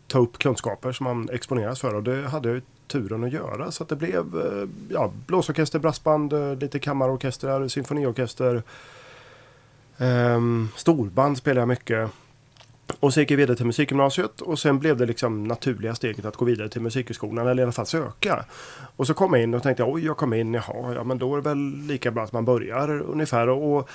ta 0.06 0.18
upp 0.18 0.38
kunskaper 0.38 0.92
som 0.92 1.04
man 1.04 1.28
exponeras 1.32 1.80
för. 1.80 1.94
Och 1.94 2.02
det 2.02 2.28
hade 2.28 2.48
jag 2.48 2.56
ju 2.56 2.62
turen 2.86 3.24
att 3.24 3.32
göra. 3.32 3.70
Så 3.70 3.82
att 3.82 3.88
det 3.88 3.96
blev 3.96 4.16
eh, 4.16 4.68
ja, 4.88 5.12
blåsorkester, 5.26 5.78
brassband, 5.78 6.32
eh, 6.32 6.54
lite 6.54 6.78
kammarorkestrar, 6.78 7.68
symfoniorkester. 7.68 8.62
Um, 9.98 10.68
storband 10.76 11.38
spelade 11.38 11.60
jag 11.60 11.68
mycket. 11.68 12.10
Och 13.00 13.14
så 13.14 13.20
gick 13.20 13.30
jag 13.30 13.36
vidare 13.36 13.56
till 13.56 13.66
musikgymnasiet 13.66 14.40
och 14.40 14.58
sen 14.58 14.78
blev 14.78 14.96
det 14.96 15.06
liksom 15.06 15.44
naturliga 15.44 15.94
steget 15.94 16.24
att 16.24 16.36
gå 16.36 16.44
vidare 16.44 16.68
till 16.68 16.80
musikhögskolan 16.82 17.46
eller 17.46 17.62
i 17.62 17.64
alla 17.64 17.72
fall 17.72 17.86
söka. 17.86 18.44
Och 18.96 19.06
så 19.06 19.14
kom 19.14 19.34
jag 19.34 19.42
in 19.42 19.54
och 19.54 19.62
tänkte 19.62 19.84
oj 19.84 20.04
jag 20.04 20.16
kom 20.16 20.34
in, 20.34 20.54
jaha, 20.54 20.94
ja 20.94 21.04
men 21.04 21.18
då 21.18 21.32
är 21.32 21.36
det 21.36 21.48
väl 21.48 21.58
lika 21.86 22.10
bra 22.10 22.24
att 22.24 22.32
man 22.32 22.44
börjar 22.44 23.00
ungefär. 23.02 23.48
Och, 23.48 23.88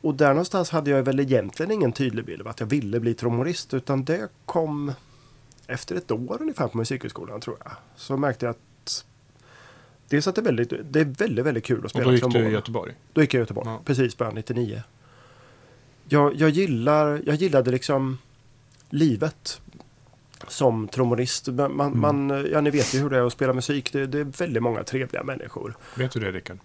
och 0.00 0.14
där 0.14 0.28
någonstans 0.28 0.70
hade 0.70 0.90
jag 0.90 1.02
väl 1.02 1.20
egentligen 1.20 1.72
ingen 1.72 1.92
tydlig 1.92 2.24
bild 2.24 2.40
av 2.40 2.48
att 2.48 2.60
jag 2.60 2.66
ville 2.66 3.00
bli 3.00 3.14
trombonist 3.14 3.74
utan 3.74 4.04
det 4.04 4.28
kom 4.46 4.92
efter 5.66 5.96
ett 5.96 6.10
år 6.10 6.36
ungefär 6.40 6.68
på 6.68 6.78
musikhögskolan 6.78 7.40
tror 7.40 7.56
jag. 7.64 7.72
Så 7.96 8.16
märkte 8.16 8.46
jag 8.46 8.50
att 8.50 9.04
Dels 10.08 10.26
att 10.28 10.34
det 10.34 10.40
är 10.40 10.44
väldigt, 10.44 10.72
det 10.90 11.00
är 11.00 11.04
väldigt, 11.04 11.44
väldigt 11.46 11.64
kul 11.64 11.78
att 11.78 11.84
Och 11.84 11.90
spela 11.90 12.04
då 12.04 12.12
gick 12.12 12.20
trombon. 12.20 12.42
du 12.42 12.48
i 12.48 12.52
Göteborg? 12.52 12.94
Då 13.12 13.20
gick 13.20 13.34
jag 13.34 13.38
i 13.38 13.42
Göteborg, 13.42 13.68
Ja. 13.68 13.80
precis 13.84 14.16
början 14.18 14.34
99. 14.34 14.82
Jag, 16.12 16.34
jag, 16.36 16.50
gillar, 16.50 17.22
jag 17.26 17.34
gillade 17.36 17.70
liksom 17.70 18.18
livet 18.88 19.60
som 20.48 20.88
trombonist. 20.88 21.46
Man, 21.48 21.76
man, 21.76 21.98
man, 21.98 22.46
ja, 22.52 22.60
ni 22.60 22.70
vet 22.70 22.94
ju 22.94 22.98
hur 22.98 23.10
det 23.10 23.16
är 23.16 23.26
att 23.26 23.32
spela 23.32 23.52
musik. 23.52 23.92
Det, 23.92 24.06
det 24.06 24.18
är 24.18 24.24
väldigt 24.24 24.62
många 24.62 24.82
trevliga 24.82 25.22
människor. 25.22 25.76
Vet 25.94 26.12
du 26.12 26.20
det, 26.20 26.32
Rickard? 26.32 26.58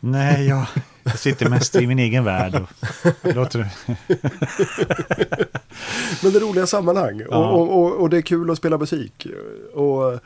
Nej, 0.00 0.46
jag, 0.48 0.66
jag 1.02 1.18
sitter 1.18 1.48
mest 1.50 1.76
i 1.76 1.86
min 1.86 1.98
egen 1.98 2.24
värld. 2.24 2.54
Och, 2.54 2.68
låter. 3.34 3.68
Men 6.22 6.32
det 6.32 6.38
är 6.38 6.40
roliga 6.40 6.66
sammanhang 6.66 7.22
Ja. 7.30 7.36
och, 7.50 7.60
och, 7.62 7.82
och, 7.82 7.92
och 8.00 8.10
det 8.10 8.16
är 8.16 8.22
kul 8.22 8.50
att 8.50 8.58
spela 8.58 8.78
musik. 8.78 9.26
Och 9.74 10.20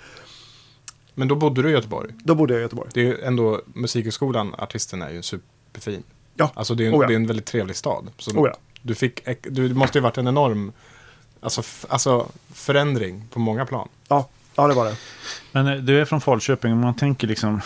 Men 1.14 1.28
då 1.28 1.34
bodde 1.34 1.62
du 1.62 1.68
i 1.68 1.72
Göteborg? 1.72 2.10
då 2.24 2.34
bodde 2.34 2.52
jag 2.54 2.60
i 2.60 2.62
Göteborg. 2.62 2.90
Det 2.94 3.00
är 3.00 3.04
ju 3.04 3.20
ändå 3.20 3.60
Musikhögskolan, 3.74 4.54
artisten 4.58 5.02
är 5.02 5.10
ju 5.10 5.22
superfin. 5.22 6.02
Ja. 6.34 6.50
Alltså 6.54 6.74
det 6.74 6.84
är, 6.84 6.88
en, 6.88 6.94
Oh 6.94 7.02
ja. 7.02 7.08
det 7.08 7.14
är 7.14 7.16
en 7.16 7.26
väldigt 7.26 7.46
trevlig 7.46 7.76
stad. 7.76 8.10
Så 8.18 8.30
Oh 8.30 8.48
ja. 8.48 8.56
Du, 8.82 8.94
fick, 8.94 9.20
du 9.42 9.68
det 9.68 9.74
måste 9.74 9.98
ju 9.98 10.02
varit 10.02 10.18
en 10.18 10.28
enorm 10.28 10.72
alltså, 11.40 11.62
alltså, 11.88 12.28
förändring 12.52 13.24
på 13.32 13.38
många 13.38 13.66
plan. 13.66 13.88
Ja, 14.08 14.28
ja 14.54 14.66
det 14.66 14.74
var 14.74 14.84
det. 14.84 14.96
Men 15.52 15.66
eh, 15.66 15.74
du 15.74 16.00
är 16.00 16.04
från 16.04 16.20
Falköping 16.20 16.80
man 16.80 16.94
tänker 16.94 17.26
liksom... 17.28 17.60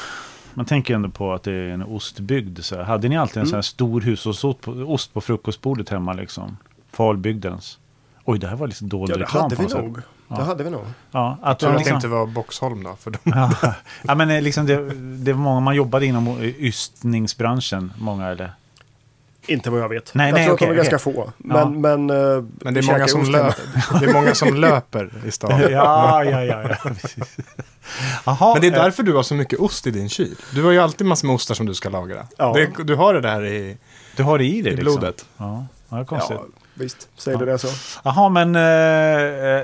Man 0.54 0.66
tänker 0.66 0.94
ändå 0.94 1.08
på 1.08 1.32
att 1.32 1.42
det 1.42 1.52
är 1.52 1.68
en 1.68 1.82
ostbygd. 1.82 2.64
Så 2.64 2.76
här. 2.76 2.82
Hade 2.82 3.08
ni 3.08 3.16
alltid 3.18 3.37
en 3.37 3.40
Mm. 3.40 3.49
sån 3.50 3.56
här 3.56 3.62
stor 3.62 4.00
hushållsost 4.00 4.61
på, 4.61 4.70
ost 4.73 5.14
på 5.14 5.20
frukostbordet 5.20 5.88
hemma 5.88 6.12
liksom? 6.12 6.56
Falbygdens. 6.92 7.78
Oj, 8.25 8.38
det 8.38 8.46
här 8.49 8.56
var 8.56 8.66
lite 8.66 8.85
dold 8.85 9.11
Ja, 9.11 9.16
det 9.16 9.23
reklam 9.23 9.42
hade 9.42 9.56
på 9.56 9.62
vi 9.62 9.68
något 9.68 9.73
sätt. 9.73 9.82
nog. 9.85 9.99
Ja. 10.28 10.37
Det 10.37 10.42
hade 10.42 10.64
vi 10.64 10.71
nog. 10.71 10.85
Ja, 11.11 11.38
att 11.42 11.62
att 11.62 11.73
det 11.73 11.78
liksom, 11.78 11.95
inte 11.95 12.09
var 12.09 12.26
Boxholm 12.26 12.83
då. 12.85 12.97
För 13.00 13.11
de, 13.11 13.18
ja, 13.25 13.75
ja, 14.02 14.14
men 14.14 14.30
eh, 14.30 14.42
liksom 14.42 14.66
det, 14.66 14.95
det 15.25 15.33
var 15.33 15.40
många, 15.40 15.61
man 15.61 15.75
jobbade 15.75 16.06
inom 16.06 16.42
ystningsbranschen, 16.42 17.92
många 17.99 18.26
eller? 18.26 18.52
Inte 19.49 19.71
vad 19.71 19.80
jag 19.80 19.88
vet. 19.88 20.14
Nej, 20.14 20.26
jag 20.26 20.35
nej, 20.35 20.45
tror 20.45 20.54
okej, 20.54 20.64
att 20.64 20.75
de 20.75 20.78
är 20.78 20.83
okej. 20.83 20.90
ganska 20.90 21.11
få. 21.11 21.33
Men, 21.38 21.56
Ja. 21.56 21.68
men, 21.68 22.11
eh, 22.11 22.45
men 22.61 22.75
det 22.75 22.80
är, 22.80 22.92
många 22.92 23.09
som 23.09 23.25
löper, 23.25 24.00
det 24.00 24.06
är 24.06 24.12
många 24.12 24.35
som 24.35 24.54
löper 24.54 25.11
i 25.26 25.30
stan. 25.30 25.61
Ja, 25.71 26.25
ja, 26.25 26.45
ja, 26.45 26.62
ja. 26.62 26.76
Jaha, 28.25 28.52
Men 28.52 28.61
det 28.61 28.66
är 28.66 28.78
eh, 28.78 28.83
därför 28.85 29.02
du 29.02 29.14
har 29.14 29.23
så 29.23 29.35
mycket 29.35 29.59
ost 29.59 29.87
i 29.87 29.90
din 29.90 30.09
kyl. 30.09 30.37
Du 30.54 30.64
har 30.64 30.71
ju 30.71 30.78
alltid 30.78 31.06
massor 31.06 31.26
med 31.26 31.35
ostar 31.35 31.54
som 31.54 31.66
du 31.66 31.75
ska 31.75 31.88
lagra. 31.88 32.26
Ja. 32.37 32.52
Det, 32.52 32.85
du 32.85 32.95
har 32.95 33.14
det 33.14 33.21
där 33.21 33.45
i... 33.45 33.76
Du 34.16 34.23
har 34.23 34.38
det 34.38 34.45
i 34.45 34.62
dig 34.62 34.73
i 34.73 34.76
liksom? 34.76 34.83
blodet. 34.83 35.26
Ja, 35.37 35.66
ja 35.88 35.97
det 35.97 36.02
är 36.02 36.04
konstigt. 36.04 36.37
Ja, 36.40 36.65
visst. 36.78 37.09
Säger 37.16 37.38
Ja. 37.38 37.45
du 37.45 37.52
det 37.52 37.59
så? 37.59 37.68
Jaha, 38.04 38.28
men, 38.28 38.56
eh, 38.56 38.62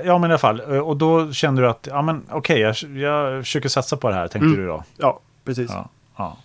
ja, 0.07 0.17
men 0.17 0.29
i 0.29 0.33
alla 0.33 0.37
fall. 0.37 0.59
Eh, 0.59 0.79
Och 0.79 0.97
då 0.97 1.31
kände 1.31 1.61
du 1.61 1.69
att, 1.69 1.87
ja 1.91 2.01
men 2.01 2.23
okej, 2.29 2.59
jag, 2.59 2.75
jag 2.97 3.43
försöker 3.43 3.69
satsa 3.69 3.97
på 3.97 4.09
det 4.09 4.15
här, 4.15 4.27
tänkte 4.27 4.45
Mm. 4.45 4.59
du 4.59 4.67
då? 4.67 4.83
Ja, 4.97 5.19
precis. 5.43 5.71
Ja, 5.71 5.89
ja. 6.17 6.37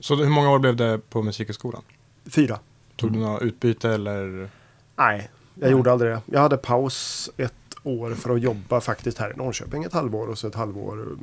Så 0.00 0.14
hur 0.16 0.28
många 0.30 0.50
år 0.50 0.58
blev 0.58 0.76
det 0.76 0.98
på 1.10 1.22
Musikhögskolan? 1.22 1.82
Fyra. 2.30 2.58
Tog 2.96 3.12
du 3.12 3.18
något 3.18 3.42
utbyte 3.42 3.90
eller? 3.90 4.48
Nej, 4.96 5.30
jag 5.54 5.70
gjorde 5.70 5.92
aldrig 5.92 6.10
det. 6.12 6.20
Jag 6.26 6.40
hade 6.40 6.56
paus 6.56 7.30
ett 7.36 7.52
år 7.82 8.14
för 8.14 8.30
att 8.34 8.40
jobba 8.42 8.80
faktiskt 8.80 9.18
här 9.18 9.30
i 9.32 9.36
Norrköping 9.36 9.84
ett 9.84 9.92
halvår 9.92 10.26
och 10.26 10.38
så 10.38 10.46
ett 10.46 10.54
halvår 10.54 10.92
mm, 10.92 11.18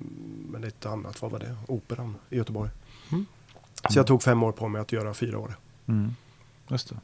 med 0.51 0.61
lite 0.61 0.89
annat. 0.89 1.21
Vad 1.21 1.31
var 1.31 1.39
det? 1.39 1.55
Operan 1.67 2.15
i 2.29 2.37
Göteborg. 2.37 2.69
Mm. 3.11 3.25
Så 3.89 3.99
jag 3.99 4.07
tog 4.07 4.23
fem 4.23 4.43
år 4.43 4.51
på 4.51 4.67
mig 4.67 4.81
att 4.81 4.91
göra 4.91 5.13
fyra 5.13 5.39
år. 5.39 5.55
Mm. 5.87 6.15
Just 6.67 6.89
det. 6.89 6.95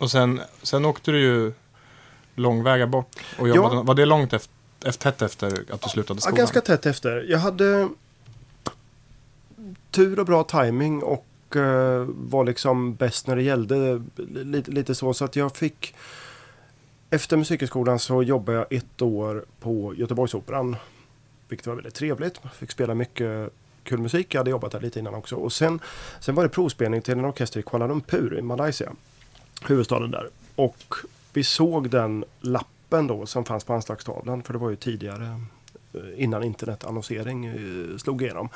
Och 0.00 0.10
sen, 0.10 0.40
sen 0.62 0.84
åkte 0.84 1.10
du 1.10 1.20
ju 1.20 1.52
långväga 2.34 2.86
bort 2.86 3.16
och 3.38 3.48
jobbade. 3.48 3.74
Ja. 3.74 3.82
Var 3.82 3.94
det 3.94 4.04
långt 4.04 4.32
efter, 4.32 4.54
efter, 4.84 5.10
tätt 5.10 5.22
efter 5.22 5.46
att 5.46 5.82
du 5.82 5.88
slutade 5.88 6.16
Ja, 6.16 6.20
skolan? 6.20 6.36
ganska 6.36 6.60
tätt 6.60 6.86
efter. 6.86 7.26
Jag 7.28 7.38
hade 7.38 7.88
tur 9.90 10.18
och 10.18 10.26
bra 10.26 10.44
timing 10.44 11.02
och 11.02 11.56
eh, 11.56 12.06
var 12.06 12.44
liksom 12.44 12.94
bäst 12.94 13.26
när 13.26 13.36
det 13.36 13.42
gällde. 13.42 14.02
Lite, 14.26 14.70
lite 14.70 14.94
så, 14.94 15.14
så 15.14 15.24
att 15.24 15.36
jag 15.36 15.56
fick 15.56 15.94
efter 17.10 17.36
musikhögskolan 17.36 17.98
så 17.98 18.22
jobbade 18.22 18.58
jag 18.58 18.72
ett 18.72 19.02
år 19.02 19.44
på 19.60 19.94
Göteborgsoperan. 19.94 20.76
Vilket 21.48 21.66
var 21.66 21.74
väldigt 21.74 21.94
trevligt. 21.94 22.40
Jag 22.42 22.52
fick 22.52 22.70
spela 22.70 22.94
mycket 22.94 23.52
kul 23.82 23.98
musik. 23.98 24.34
Jag 24.34 24.40
hade 24.40 24.50
jobbat 24.50 24.72
där 24.72 24.80
lite 24.80 24.98
innan 24.98 25.14
också. 25.14 25.36
Och 25.36 25.52
sen, 25.52 25.80
sen 26.20 26.34
var 26.34 26.42
det 26.42 26.48
provspelning 26.48 27.02
till 27.02 27.18
en 27.18 27.24
orkester 27.24 27.60
i 27.60 27.62
Kuala 27.62 27.86
Lumpur 27.86 28.38
i 28.38 28.42
Malaysia. 28.42 28.92
Huvudstaden 29.66 30.10
där. 30.10 30.28
Och 30.56 30.94
vi 31.32 31.44
såg 31.44 31.90
den 31.90 32.24
lappen 32.40 33.06
då 33.06 33.26
som 33.26 33.44
fanns 33.44 33.64
på 33.64 33.74
anslagstavlan. 33.74 34.42
För 34.42 34.52
det 34.52 34.58
var 34.58 34.70
ju 34.70 34.76
tidigare 34.76 35.40
eh, 35.94 36.22
innan 36.22 36.42
internetannonsering 36.42 37.46
eh, 37.46 37.96
slog 37.98 38.22
igenom. 38.22 38.48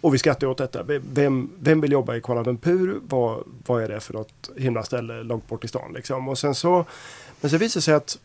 Och 0.00 0.14
vi 0.14 0.18
skrattade 0.18 0.46
åt 0.46 0.58
detta. 0.58 0.82
Vem, 1.12 1.50
vem 1.58 1.80
vill 1.80 1.92
jobba 1.92 2.16
i 2.16 2.20
Kuala 2.20 2.42
Lumpur? 2.42 3.00
Vad, 3.08 3.44
vad 3.66 3.82
är 3.82 3.88
det 3.88 4.00
för 4.00 4.12
något 4.12 4.50
himla 4.56 4.82
ställe 4.82 5.22
långt 5.22 5.48
bort 5.48 5.64
i 5.64 5.68
stan? 5.68 5.92
Liksom? 5.92 6.28
Och 6.28 6.38
sen 6.38 6.54
så, 6.54 6.84
men 7.40 7.50
så 7.50 7.56
visade 7.56 7.78
det 7.78 7.82
sig 7.82 7.94
att 7.94 8.18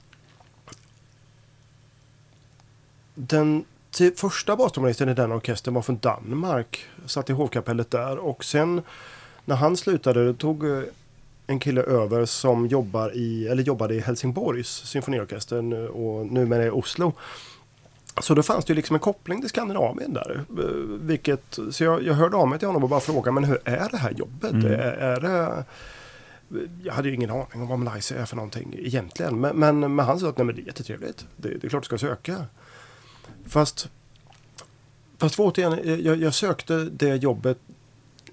den 3.15 3.65
till 3.91 4.15
första 4.15 4.55
bastrombonisten 4.55 5.09
i 5.09 5.13
den 5.13 5.31
orkestern 5.31 5.73
var 5.73 5.81
från 5.81 5.97
Danmark. 5.97 6.85
Satt 7.05 7.29
i 7.29 7.33
hovkapellet 7.33 7.91
där 7.91 8.17
och 8.17 8.45
sen 8.45 8.81
när 9.45 9.55
han 9.55 9.77
slutade 9.77 10.33
tog 10.33 10.65
eh, 10.65 10.83
en 11.47 11.59
kille 11.59 11.81
över 11.81 12.25
som 12.25 12.67
jobbar 12.67 13.15
i, 13.15 13.47
eller 13.47 13.63
jobbade 13.63 13.95
i 13.95 13.99
Helsingborgs 13.99 14.67
symfoniorkester 14.67 15.61
nu- 15.61 15.87
och 15.87 16.25
numera 16.25 16.65
i 16.65 16.69
Oslo. 16.69 17.13
Så 18.21 18.33
då 18.33 18.43
fanns 18.43 18.65
det 18.65 18.71
ju 18.71 18.75
liksom 18.75 18.93
en 18.93 18.99
koppling 18.99 19.39
till 19.41 19.49
Skandinavien 19.49 20.13
där. 20.13 20.45
eh, 20.49 20.65
Vilket, 21.01 21.59
så 21.71 21.83
jag, 21.83 22.03
jag 22.03 22.13
hörde 22.13 22.37
av 22.37 22.47
mig 22.47 22.59
till 22.59 22.67
honom 22.67 22.83
och 22.83 22.89
bara 22.89 22.99
frågade, 22.99 23.31
men 23.31 23.43
hur 23.43 23.59
är 23.63 23.89
det 23.91 23.97
här 23.97 24.11
jobbet? 24.11 24.51
Mm. 24.51 24.65
Är, 24.65 24.77
är 24.79 25.19
det... 25.19 25.63
Jag 26.83 26.93
hade 26.93 27.09
ju 27.09 27.15
ingen 27.15 27.29
aning 27.29 27.61
om 27.61 27.67
vad 27.67 27.79
Malaysia 27.79 28.17
är 28.21 28.25
för 28.25 28.35
någonting 28.35 28.75
egentligen. 28.77 29.39
Men, 29.39 29.55
men, 29.55 29.95
men 29.95 30.05
han 30.05 30.19
sa 30.19 30.29
att 30.29 30.37
nej, 30.37 30.45
men 30.45 30.55
det 30.55 30.61
är 30.61 30.65
jättetrevligt. 30.65 31.25
Det, 31.37 31.49
det 31.49 31.63
är 31.67 31.69
klart 31.69 31.83
du 31.83 31.85
ska 31.85 31.97
söka. 31.97 32.45
Fast, 33.47 33.89
fast 35.17 35.39
återigen, 35.39 36.03
jag, 36.03 36.17
jag 36.17 36.33
sökte 36.33 36.75
det 36.83 37.15
jobbet 37.15 37.57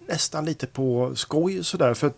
nästan 0.09 0.45
lite 0.45 0.67
på 0.67 1.13
skoj 1.15 1.65
sådär. 1.65 1.95
För 1.95 2.13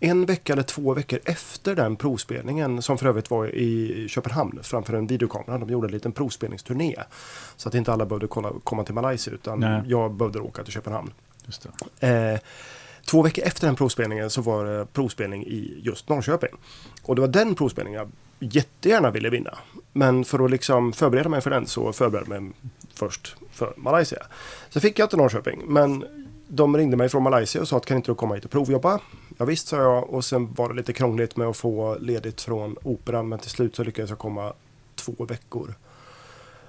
en 0.00 0.26
vecka 0.26 0.52
eller 0.52 0.62
två 0.62 0.94
veckor 0.94 1.18
efter 1.24 1.76
den 1.76 1.96
provspelningen 1.96 2.82
som 2.82 2.98
för 2.98 3.06
övrigt 3.06 3.30
var 3.30 3.54
i 3.54 4.06
Köpenhamn 4.08 4.58
framför 4.62 4.94
en 4.94 5.06
videokamera. 5.06 5.58
De 5.58 5.70
gjorde 5.70 5.86
en 5.86 5.92
liten 5.92 6.12
provspelningsturné. 6.12 6.96
Så 7.56 7.68
att 7.68 7.74
inte 7.74 7.92
alla 7.92 8.06
behövde 8.06 8.26
kolla, 8.26 8.52
komma 8.64 8.84
till 8.84 8.94
Malaysia 8.94 9.32
utan 9.32 9.60
Nej. 9.60 9.82
jag 9.86 10.12
behövde 10.12 10.40
åka 10.40 10.64
till 10.64 10.72
Köpenhamn. 10.72 11.10
Eh, 12.00 12.40
två 13.06 13.22
veckor 13.22 13.44
efter 13.44 13.66
den 13.66 13.76
provspelningen 13.76 14.30
så 14.30 14.42
var 14.42 14.64
det 14.64 14.86
provspelning 14.92 15.44
i 15.46 15.80
just 15.82 16.08
Norrköping. 16.08 16.50
Och 17.02 17.14
det 17.14 17.20
var 17.20 17.28
den 17.28 17.54
provspelningen 17.54 17.98
jag 17.98 18.10
jättegärna 18.54 19.10
ville 19.10 19.30
vinna. 19.30 19.58
Men 19.92 20.24
för 20.24 20.44
att 20.44 20.50
liksom 20.50 20.92
förbereda 20.92 21.28
mig 21.28 21.40
för 21.40 21.50
den 21.50 21.66
så 21.66 21.92
förberedde 21.92 22.34
jag 22.34 22.42
mig 22.42 22.52
först 22.94 23.36
för 23.52 23.74
Malaysia. 23.76 24.22
Så 24.68 24.80
fick 24.80 24.98
jag 24.98 25.10
till 25.10 25.18
Norrköping. 25.18 25.62
Men 25.66 26.04
de 26.48 26.76
ringde 26.76 26.96
mig 26.96 27.08
från 27.08 27.22
Malaysia 27.22 27.60
och 27.60 27.68
sa 27.68 27.76
att 27.76 27.86
kan 27.86 27.96
inte 27.96 28.10
du 28.10 28.14
komma 28.14 28.34
hit 28.34 28.44
och 28.44 28.50
provjobba? 28.50 29.00
Ja, 29.40 29.46
visst 29.46 29.68
sa 29.68 29.76
jag 29.76 30.10
och 30.10 30.24
sen 30.24 30.54
var 30.54 30.68
det 30.68 30.74
lite 30.74 30.92
krångligt 30.92 31.36
med 31.36 31.48
att 31.48 31.56
få 31.56 31.98
ledigt 31.98 32.40
från 32.40 32.76
operan 32.82 33.28
men 33.28 33.38
till 33.38 33.50
slut 33.50 33.76
så 33.76 33.84
lyckades 33.84 34.10
jag 34.10 34.18
komma 34.18 34.52
två 34.94 35.24
veckor. 35.24 35.74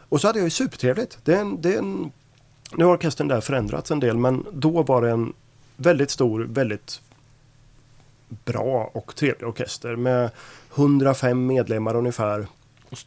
Och 0.10 0.22
så 0.22 0.28
hade 0.28 0.40
jag 0.40 0.44
ju 0.44 0.50
supertrevligt. 0.50 1.18
Det 1.24 1.34
är 1.34 1.42
en, 1.42 1.62
det 1.62 1.74
är 1.74 1.78
en, 1.78 2.12
nu 2.75 2.86
har 2.86 2.94
orkestern 2.94 3.28
där 3.28 3.42
förändrats 3.42 3.92
en 3.92 4.00
del 4.00 4.18
men 4.18 4.46
då 4.54 4.84
var 4.84 5.01
det 5.01 5.10
en 5.10 5.34
väldigt 5.75 6.12
stor, 6.12 6.40
väldigt 6.50 7.01
bra 8.30 8.92
och 8.94 9.16
trevlig 9.16 9.50
orkester 9.50 9.96
med 9.96 10.30
105 10.75 11.46
medlemmar 11.46 11.96
ungefär. 11.96 12.48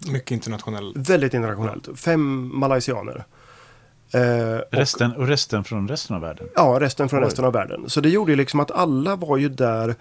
Mycket 0.09 0.31
internationell. 0.31 0.93
Väldigt 0.97 1.35
internationellt. 1.35 1.89
Fem 1.95 2.51
malaysianer. 2.59 3.25
Eh, 4.15 4.59
och, 4.59 4.65
Resten, 4.71 5.13
och 5.13 5.27
resten 5.27 5.65
från 5.65 5.89
resten 5.89 6.17
av 6.17 6.23
världen? 6.23 6.47
ja, 6.55 6.77
resten 6.81 7.09
från 7.09 7.21
Oj. 7.21 7.27
resten 7.27 7.45
av 7.45 7.53
världen. 7.53 7.85
Så 7.87 8.01
det 8.01 8.09
gjorde 8.09 8.33
ju 8.33 8.37
liksom 8.37 8.61
att 8.61 8.71
alla 8.71 9.17
var 9.17 9.37
ju 9.37 9.49
där 9.49 9.95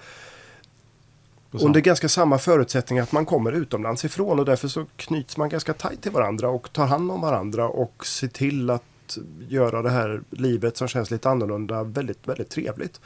under 1.52 1.80
ganska 1.80 2.10
samma 2.10 2.38
förutsättningar 2.38 3.04
att 3.04 3.12
man 3.12 3.26
kommer 3.26 3.52
utomlands 3.52 4.06
ifrån 4.06 4.40
och 4.40 4.46
därför 4.46 4.68
så 4.68 4.86
knyts 4.96 5.38
man 5.38 5.50
ganska 5.50 5.74
tajt 5.74 6.02
till 6.02 6.12
varandra 6.12 6.50
och 6.50 6.74
tar 6.74 6.86
hand 6.86 7.12
om 7.12 7.22
varandra 7.22 7.68
och 7.68 8.06
ser 8.06 8.28
till 8.28 8.70
att 8.70 8.84
göra 9.50 9.82
det 9.82 9.90
här 9.90 10.22
livet 10.30 10.78
som 10.78 10.88
känns 10.88 11.12
lite 11.12 11.30
annorlunda 11.30 11.84
väldigt, 11.84 12.28
väldigt 12.28 12.50
trevligt. 12.50 13.02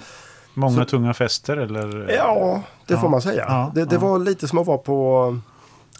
Många 0.53 0.77
så- 0.77 0.85
tunga 0.85 1.13
fester 1.13 1.57
eller? 1.57 2.13
Ja, 2.17 2.61
det 2.85 2.93
Ja. 2.93 3.01
får 3.01 3.09
man 3.09 3.21
säga. 3.21 3.45
Ja, 3.47 3.71
det 3.75 3.85
det 3.85 3.95
ja. 3.95 4.01
var 4.01 4.19
lite 4.19 4.47
som 4.47 4.57
att 4.59 4.67
vara 4.67 4.77
på 4.77 5.39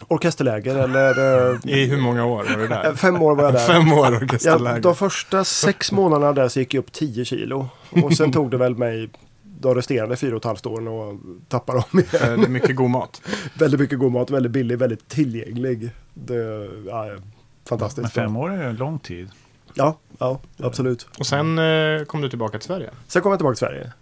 orkesterläger 0.08 0.76
eller 0.76 1.50
eh, 1.54 1.58
I 1.64 1.86
hur 1.86 2.00
många 2.00 2.24
år 2.24 2.44
var 2.44 2.56
du 2.58 2.68
där? 2.68 2.94
fem 2.94 3.22
år 3.22 3.34
var 3.36 3.44
jag 3.44 3.52
där. 3.54 3.66
Fem 3.66 3.92
år 3.92 4.06
Ja, 4.12 4.16
orkesterläger. 4.16 4.80
de 4.80 4.96
första 4.96 5.44
sex 5.44 5.92
månaderna 5.92 6.32
där 6.32 6.48
så 6.48 6.58
gick 6.60 6.74
jag 6.74 6.82
upp 6.82 6.92
10 6.92 7.24
kilo. 7.24 7.68
Och 7.90 8.12
sen 8.16 8.32
tog 8.32 8.50
det 8.50 8.56
väl 8.56 8.74
mig 8.76 9.10
de 9.60 9.74
resterande 9.74 10.16
fyra 10.16 10.32
och 10.32 10.38
ett 10.40 10.44
halvt 10.44 10.66
åren 10.66 10.88
och 10.88 11.14
tappa 11.48 11.72
dem 11.72 11.82
igen. 11.92 12.32
Eh, 12.32 12.38
det 12.38 12.46
är 12.46 12.48
mycket 12.48 12.76
god 12.76 12.90
mat. 12.90 13.22
väldigt 13.58 13.80
mycket 13.80 13.98
god 13.98 14.12
mat, 14.12 14.30
väldigt 14.30 14.52
billig, 14.52 14.78
väldigt 14.78 15.08
tillgänglig. 15.08 15.90
Det, 16.14 16.68
ja, 16.86 17.06
fantastiskt. 17.68 18.02
Men 18.02 18.10
fem 18.10 18.36
år 18.36 18.52
är 18.52 18.62
en 18.62 18.76
lång 18.76 18.98
tid. 18.98 19.30
Ja, 19.74 19.98
ja, 20.18 20.40
absolut. 20.62 21.06
Och 21.18 21.26
sen 21.26 21.58
eh, 21.58 22.04
kom 22.06 22.20
du 22.20 22.28
tillbaka 22.28 22.58
till 22.58 22.66
Sverige. 22.66 22.90
Sen 23.06 23.22
kom 23.22 23.32
jag 23.32 23.38
tillbaka 23.38 23.54
till 23.54 23.66
Sverige. 23.66 23.92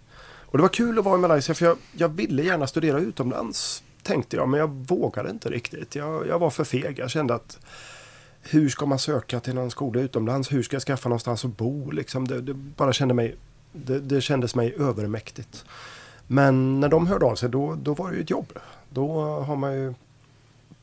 Och 0.45 0.57
det 0.57 0.61
var 0.61 0.69
kul 0.69 0.99
att 0.99 1.05
vara 1.05 1.15
i 1.17 1.21
Malaysia 1.21 1.55
för 1.55 1.65
jag, 1.65 1.77
jag 1.91 2.09
ville 2.09 2.43
gärna 2.43 2.67
studera 2.67 2.99
utomlands. 2.99 3.83
Tänkte 4.07 4.35
jag, 4.35 4.49
men 4.49 4.59
jag 4.59 4.67
vågade 4.67 5.29
inte 5.29 5.49
riktigt. 5.49 5.95
Jag, 5.95 6.27
jag 6.27 6.39
var 6.39 6.49
för 6.49 6.63
feg. 6.63 6.99
Jag 6.99 7.09
kände 7.09 7.35
att 7.35 7.59
hur 8.41 8.69
ska 8.69 8.85
man 8.85 8.99
söka 8.99 9.39
till 9.39 9.55
någon 9.55 9.71
skola 9.71 10.01
utomlands? 10.01 10.51
Hur 10.51 10.63
ska 10.63 10.75
jag 10.75 10.81
skaffa 10.83 11.09
någonstans 11.09 11.45
att 11.45 11.57
bo? 11.57 11.91
Liksom 11.91 12.27
det, 12.27 12.41
det 12.41 12.53
bara 12.53 12.93
kände 12.93 13.13
mig, 13.13 13.35
det, 13.71 13.99
det 13.99 14.21
kändes 14.21 14.55
mig 14.55 14.75
övermäktigt. 14.79 15.65
Men 16.27 16.79
när 16.79 16.89
de 16.89 17.07
hörde 17.07 17.25
av 17.25 17.35
sig 17.35 17.49
då, 17.49 17.75
då 17.75 17.93
var 17.93 18.09
det 18.09 18.15
ju 18.15 18.21
ett 18.21 18.29
jobb. 18.29 18.53
Då 18.89 19.21
har 19.39 19.55
man 19.55 19.73
ju 19.73 19.93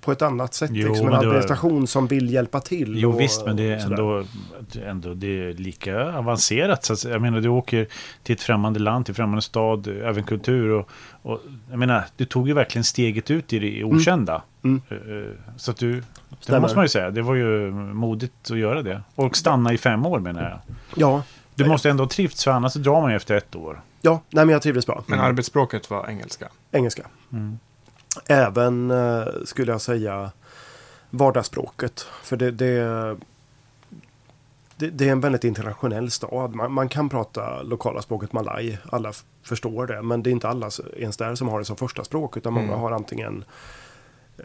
på 0.05 0.13
ett 0.13 0.23
annat 0.23 0.55
sätt. 0.55 0.71
Jo, 0.73 0.89
liksom 0.89 1.07
en 1.07 1.13
det 1.13 1.19
var- 1.19 1.25
administration 1.25 1.87
som 1.87 2.07
vill 2.07 2.31
hjälpa 2.31 2.61
till. 2.61 2.95
Jo 2.99 3.11
och- 3.13 3.21
visst, 3.21 3.47
men 3.47 3.57
det 3.57 3.63
är 3.63 3.77
ändå, 3.87 4.25
ändå 4.87 5.15
det 5.15 5.27
är 5.49 5.53
lika 5.55 6.13
avancerat. 6.19 6.85
Så 6.85 6.93
att, 6.93 7.05
jag 7.05 7.23
menar, 7.23 7.41
du 7.41 7.49
åker 7.49 7.87
till 8.23 8.35
ett 8.35 8.43
främmande 8.43 8.81
land, 8.81 9.07
till 9.07 9.15
främmande 9.15 9.43
stad, 9.43 9.87
även 9.87 10.25
kultur. 10.25 10.71
Och, 10.71 10.89
och, 11.23 11.41
jag 11.71 11.79
menar, 11.79 12.05
du 12.17 12.25
tog 12.25 12.49
ju 12.49 12.55
verkligen 12.55 12.85
steget 12.85 13.31
ut 13.31 13.53
i 13.53 13.59
det 13.59 13.85
okända. 13.85 14.43
Mm. 14.65 14.83
Eh, 14.91 14.97
Så 15.57 15.71
att 15.71 15.77
du, 15.77 15.93
det 16.01 16.03
Stämmer. 16.41 16.61
måste 16.61 16.77
man 16.77 16.85
ju 16.85 16.89
säga, 16.89 17.11
det 17.11 17.23
var 17.23 17.35
ju 17.35 17.71
modigt 17.73 18.51
att 18.51 18.59
göra 18.59 18.83
det. 18.83 19.03
Och 19.15 19.37
stanna 19.37 19.73
i 19.73 19.79
fem 19.79 20.07
år 20.07 20.21
menar 20.21 20.43
jag. 20.43 20.59
Ja, 20.97 21.23
Du 21.55 21.65
måste 21.67 21.91
ändå 21.91 22.05
ha 22.05 22.09
trivts, 22.09 22.45
för 22.45 22.51
annars 22.51 22.75
drar 22.75 23.01
man 23.01 23.11
ju 23.11 23.17
efter 23.17 23.35
ett 23.35 23.57
år. 23.57 23.81
ja 24.03 24.21
nej, 24.31 24.45
men 24.45 24.53
jag 24.53 24.63
trivdes 24.63 24.87
bra. 24.87 25.05
Men 25.07 25.21
arbetsspråket 25.21 25.91
var 25.91 26.09
engelska. 26.09 26.49
Engelska. 26.73 27.03
Även, 28.27 28.91
eh, 28.91 29.25
skulle 29.45 29.73
jag 29.73 29.81
säga, 29.81 30.31
vardagsspråket. 31.11 32.07
För 32.23 32.37
det, 32.37 32.51
det, 32.51 33.17
det, 34.77 34.91
det 34.91 35.09
är 35.09 35.13
en 35.13 35.21
väldigt 35.21 35.45
internationell 35.45 36.11
stad. 36.11 36.55
Man, 36.55 36.73
man 36.73 36.89
kan 36.89 37.09
prata 37.09 37.63
lokala 37.63 38.03
språket 38.03 38.33
malaj. 38.33 38.79
Alla 38.93 39.13
förstår 39.43 39.87
det. 39.87 40.03
Men 40.03 40.23
det 40.23 40.31
är 40.31 40.33
inte 40.33 40.49
alla 40.49 40.71
ens 40.97 41.17
där 41.17 41.35
som 41.35 41.49
har 41.49 41.59
det 41.59 41.65
som 41.65 41.77
första 41.77 42.05
språk. 42.05 42.37
Utan 42.37 42.53
många 42.53 42.67
Mm. 42.69 42.81
har 42.81 42.93
antingen 42.93 43.45
eh, 44.39 44.45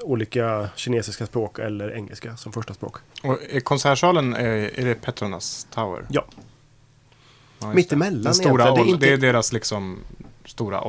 olika 0.00 0.68
kinesiska 0.74 1.26
språk 1.26 1.58
eller 1.58 1.90
engelska 1.96 2.36
som 2.36 2.52
första 2.52 2.74
språk. 2.74 2.96
Och 3.22 3.38
är 3.50 3.60
konsertsalen, 3.60 4.34
är, 4.34 4.80
är 4.80 4.84
det 4.84 4.94
Petronas 4.94 5.66
Tower? 5.70 6.04
Ja, 6.08 6.24
Ja, 7.60 7.66
just 7.66 7.76
Mitt 7.76 7.90
det. 7.90 7.94
emellan 7.96 8.22
Den 8.22 8.34
stora 8.34 8.62
egentligen. 8.64 8.74
Det 8.74 8.80
är 8.80 8.82
olje, 8.82 8.94
inte- 8.94 9.06
det 9.06 9.12
är 9.28 9.32
deras 9.32 9.52
liksom 9.52 9.98
stora 10.44 10.80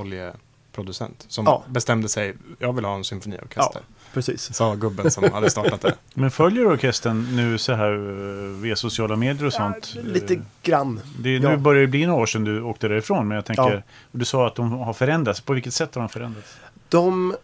oljeproducent. 0.79 1.25
Som 1.27 1.45
Ja. 1.45 1.63
bestämde 1.67 2.09
sig, 2.09 2.33
jag 2.59 2.73
vill 2.73 2.85
ha 2.85 2.95
en 2.95 3.03
symfoniorkester. 3.03 3.81
precis. 4.13 4.53
Sa 4.55 4.75
gubben 4.75 5.11
som 5.11 5.31
hade 5.31 5.49
startat 5.49 5.81
det. 5.81 5.95
Men 6.13 6.31
följer 6.31 6.67
orkestern 6.67 7.35
nu 7.35 7.57
så 7.57 7.73
här 7.73 7.91
eh, 7.91 8.61
via 8.61 8.75
sociala 8.75 9.15
medier 9.15 9.45
och 9.45 9.53
sånt? 9.53 9.93
Ja, 9.95 10.01
lite 10.03 10.33
Eh, 10.33 10.39
grann. 10.63 10.99
Det, 11.19 11.29
Ja. 11.37 11.49
Nu 11.49 11.57
börjar 11.57 11.81
det 11.81 11.87
bli 11.87 12.05
några 12.05 12.21
år 12.21 12.25
sedan 12.25 12.43
du 12.43 12.61
åkte 12.61 12.87
därifrån, 12.87 13.27
men 13.27 13.35
jag 13.35 13.45
tänker, 13.45 13.71
Ja. 13.73 13.81
och 14.11 14.19
du 14.19 14.25
sa 14.25 14.47
att 14.47 14.55
de 14.55 14.71
har 14.71 14.93
förändrats. 14.93 15.41
På 15.41 15.53
vilket 15.53 15.73
sätt 15.73 15.95
har 15.95 16.01
de 16.01 16.09
förändrats? 16.09 16.57
De, 16.89 17.35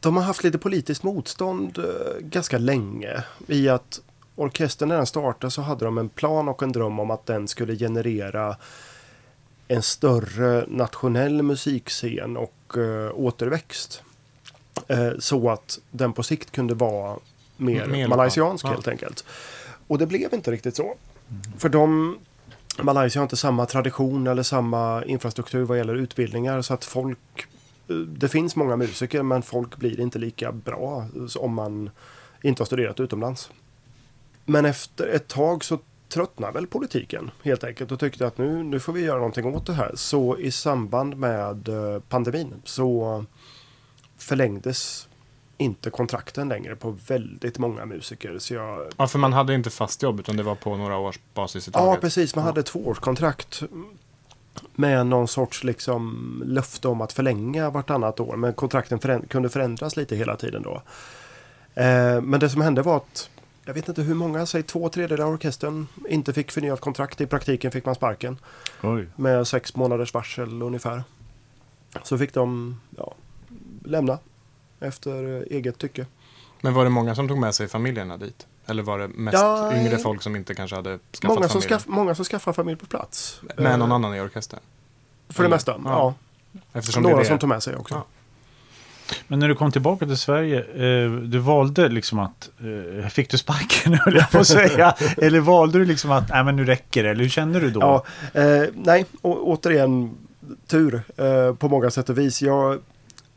de 0.00 0.16
har 0.16 0.24
haft 0.24 0.44
lite 0.44 0.58
politiskt 0.58 1.02
motstånd 1.02 1.78
eh, 1.78 1.84
ganska 2.20 2.58
länge. 2.58 3.24
I 3.46 3.68
att 3.68 4.00
orkestern 4.36 4.88
när 4.88 4.96
den 4.96 5.06
startade 5.06 5.50
så 5.50 5.62
hade 5.62 5.84
de 5.84 5.98
en 5.98 6.08
plan 6.08 6.48
och 6.48 6.62
en 6.62 6.72
dröm 6.72 7.00
om 7.00 7.10
att 7.10 7.26
den 7.26 7.48
skulle 7.48 7.76
generera 7.76 8.56
en 9.68 9.82
större 9.82 10.64
nationell 10.68 11.42
musikscen 11.42 12.36
och 12.36 12.54
eh, 12.78 13.10
återväxt. 13.14 14.02
Eh, 14.88 15.10
så 15.18 15.50
att 15.50 15.78
den 15.90 16.12
på 16.12 16.22
sikt 16.22 16.50
kunde 16.50 16.74
vara 16.74 17.18
mer, 17.56 17.86
Mer 17.86 18.08
malaysiansk 18.08 18.64
Ja. 18.64 18.68
helt 18.70 18.88
enkelt. 18.88 19.24
Och 19.86 19.98
det 19.98 20.06
blev 20.06 20.34
inte 20.34 20.50
riktigt 20.50 20.76
så. 20.76 20.94
För 21.58 21.68
de, 21.68 22.18
Malaysia 22.82 23.20
har 23.20 23.24
inte 23.24 23.36
samma 23.36 23.66
tradition 23.66 24.26
eller 24.26 24.42
samma 24.42 25.04
infrastruktur 25.04 25.64
vad 25.64 25.78
gäller 25.78 25.94
utbildningar 25.94 26.62
så 26.62 26.74
att 26.74 26.84
folk 26.84 27.46
eh, 27.88 27.96
det 27.96 28.28
finns 28.28 28.56
många 28.56 28.76
musiker 28.76 29.22
men 29.22 29.42
folk 29.42 29.76
blir 29.76 30.00
inte 30.00 30.18
lika 30.18 30.52
bra 30.52 31.06
om 31.36 31.54
man 31.54 31.90
inte 32.42 32.60
har 32.60 32.66
studerat 32.66 33.00
utomlands. 33.00 33.50
Men 34.44 34.64
efter 34.64 35.06
ett 35.06 35.28
tag 35.28 35.64
så 35.64 35.78
tröttnade 36.10 36.52
väl 36.52 36.66
politiken 36.66 37.30
helt 37.42 37.64
enkelt 37.64 37.92
och 37.92 38.00
tyckte 38.00 38.26
att 38.26 38.38
nu, 38.38 38.62
nu 38.62 38.80
får 38.80 38.92
vi 38.92 39.00
göra 39.00 39.16
någonting 39.16 39.54
åt 39.54 39.66
det 39.66 39.72
här. 39.72 39.92
Så 39.94 40.38
i 40.38 40.50
samband 40.50 41.16
med 41.16 41.68
eh, 41.68 42.00
pandemin 42.08 42.54
så 42.64 43.24
förlängdes 44.18 45.08
inte 45.58 45.90
kontrakten 45.90 46.48
längre 46.48 46.76
på 46.76 46.90
väldigt 47.06 47.58
många 47.58 47.86
musiker. 47.86 48.38
Så 48.38 48.54
jag, 48.54 48.86
Ja, 48.96 49.06
för 49.06 49.18
man 49.18 49.32
hade 49.32 49.54
inte 49.54 49.70
fast 49.70 50.02
jobb 50.02 50.20
utan 50.20 50.36
det 50.36 50.42
var 50.42 50.54
på 50.54 50.76
några 50.76 50.98
års 50.98 51.18
basis 51.34 51.68
i 51.68 51.70
Ja, 51.74 51.78
taget. 51.80 52.00
precis. 52.00 52.34
Man 52.36 52.42
Ja. 52.44 52.46
hade 52.50 52.62
tvåårskontrakt 52.62 53.62
med 54.74 55.06
någon 55.06 55.28
sorts 55.28 55.64
liksom 55.64 56.42
löfte 56.46 56.88
om 56.88 57.00
att 57.00 57.12
förlänga 57.12 57.70
vartannat 57.70 58.20
år. 58.20 58.36
Men 58.36 58.54
kontrakten 58.54 58.98
föränd- 58.98 59.28
kunde 59.28 59.48
förändras 59.48 59.96
lite 59.96 60.16
hela 60.16 60.36
tiden 60.36 60.62
då. 60.62 60.82
Eh, 61.74 62.20
men 62.20 62.40
det 62.40 62.50
som 62.50 62.60
hände 62.60 62.82
var 62.82 62.96
att 62.96 63.30
jag 63.64 63.74
vet 63.74 63.88
inte 63.88 64.02
hur 64.02 64.14
många, 64.14 64.46
säg 64.46 64.62
två 64.62 64.88
tredjedelar 64.88 65.24
av 65.26 65.32
orkestern 65.32 65.86
inte 66.08 66.32
fick 66.32 66.50
förnyat 66.52 66.80
kontrakt. 66.80 67.20
I 67.20 67.26
praktiken 67.26 67.70
fick 67.72 67.84
man 67.86 67.94
sparken 67.94 68.38
Oj. 68.82 69.06
med 69.16 69.46
sex 69.48 69.76
månaders 69.76 70.14
varsel 70.14 70.62
ungefär. 70.62 71.02
Så 72.02 72.18
fick 72.18 72.34
de 72.34 72.80
ja, 72.96 73.14
lämna 73.84 74.18
efter 74.80 75.36
eh, 75.36 75.56
eget 75.56 75.78
tycke. 75.78 76.06
Men 76.60 76.74
var 76.74 76.84
det 76.84 76.90
många 76.90 77.14
som 77.14 77.28
tog 77.28 77.38
med 77.38 77.54
sig 77.54 77.68
familjerna 77.68 78.16
dit? 78.16 78.46
Eller 78.66 78.82
var 78.82 78.98
det 78.98 79.08
mest 79.08 79.34
Ja, 79.34 79.76
yngre 79.76 79.92
eh, 79.92 79.98
folk 79.98 80.22
som 80.22 80.36
inte 80.36 80.54
kanske 80.54 80.76
hade 80.76 80.98
skaffat 80.98 81.22
Många 81.24 81.40
som, 81.40 81.48
familj? 81.48 81.62
skaff, 81.64 81.86
många 81.86 82.14
som 82.14 82.24
skaffar 82.24 82.52
familj 82.52 82.78
på 82.78 82.86
plats. 82.86 83.40
Med 83.56 83.66
Eh, 83.72 83.78
någon 83.78 83.92
annan 83.92 84.14
i 84.14 84.20
orkestern? 84.20 84.60
För 85.28 85.42
det 85.42 85.46
Eller- 85.46 85.56
mesta, 85.56 85.80
ja. 85.84 86.14
ja. 86.52 86.60
Eftersom 86.72 87.02
Några 87.02 87.16
det 87.16 87.22
är 87.22 87.24
som 87.24 87.36
det. 87.36 87.40
tog 87.40 87.48
med 87.48 87.62
sig 87.62 87.76
också. 87.76 87.94
Ja. 87.94 88.04
Men 89.28 89.38
när 89.38 89.48
du 89.48 89.54
kom 89.54 89.72
tillbaka 89.72 90.06
till 90.06 90.16
Sverige, 90.16 90.58
eh, 90.58 91.10
du 91.12 91.38
valde 91.38 91.88
liksom 91.88 92.18
att, 92.18 92.50
eh, 93.00 93.08
fick 93.08 93.30
du 93.30 93.38
sparken 93.38 93.94
höll 94.04 94.14
jag 94.14 94.30
på 94.30 94.38
att 94.38 94.46
säga, 94.46 94.94
eller 95.16 95.40
valde 95.40 95.78
du 95.78 95.84
liksom 95.84 96.10
att, 96.10 96.28
nej 96.28 96.44
men 96.44 96.56
nu 96.56 96.64
räcker 96.64 97.02
det, 97.02 97.10
eller 97.10 97.22
hur 97.22 97.30
kände 97.30 97.60
du 97.60 97.70
då? 97.70 97.80
Ja, 97.80 98.04
eh, 98.40 98.68
nej, 98.74 99.04
å, 99.22 99.34
återigen 99.34 100.10
tur 100.66 101.02
eh, 101.16 101.54
på 101.54 101.68
många 101.68 101.90
sätt 101.90 102.08
och 102.08 102.18
vis. 102.18 102.42
Jag, 102.42 102.78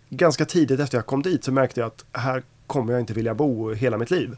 ganska 0.09 0.45
tidigt 0.45 0.79
efter 0.79 0.97
jag 0.97 1.05
kom 1.05 1.21
dit 1.21 1.43
så 1.43 1.51
märkte 1.51 1.79
jag 1.79 1.88
att 1.88 2.05
här 2.12 2.43
kommer 2.67 2.93
jag 2.93 2.99
inte 2.99 3.13
vilja 3.13 3.33
bo 3.33 3.73
hela 3.73 3.97
mitt 3.97 4.12
liv. 4.12 4.38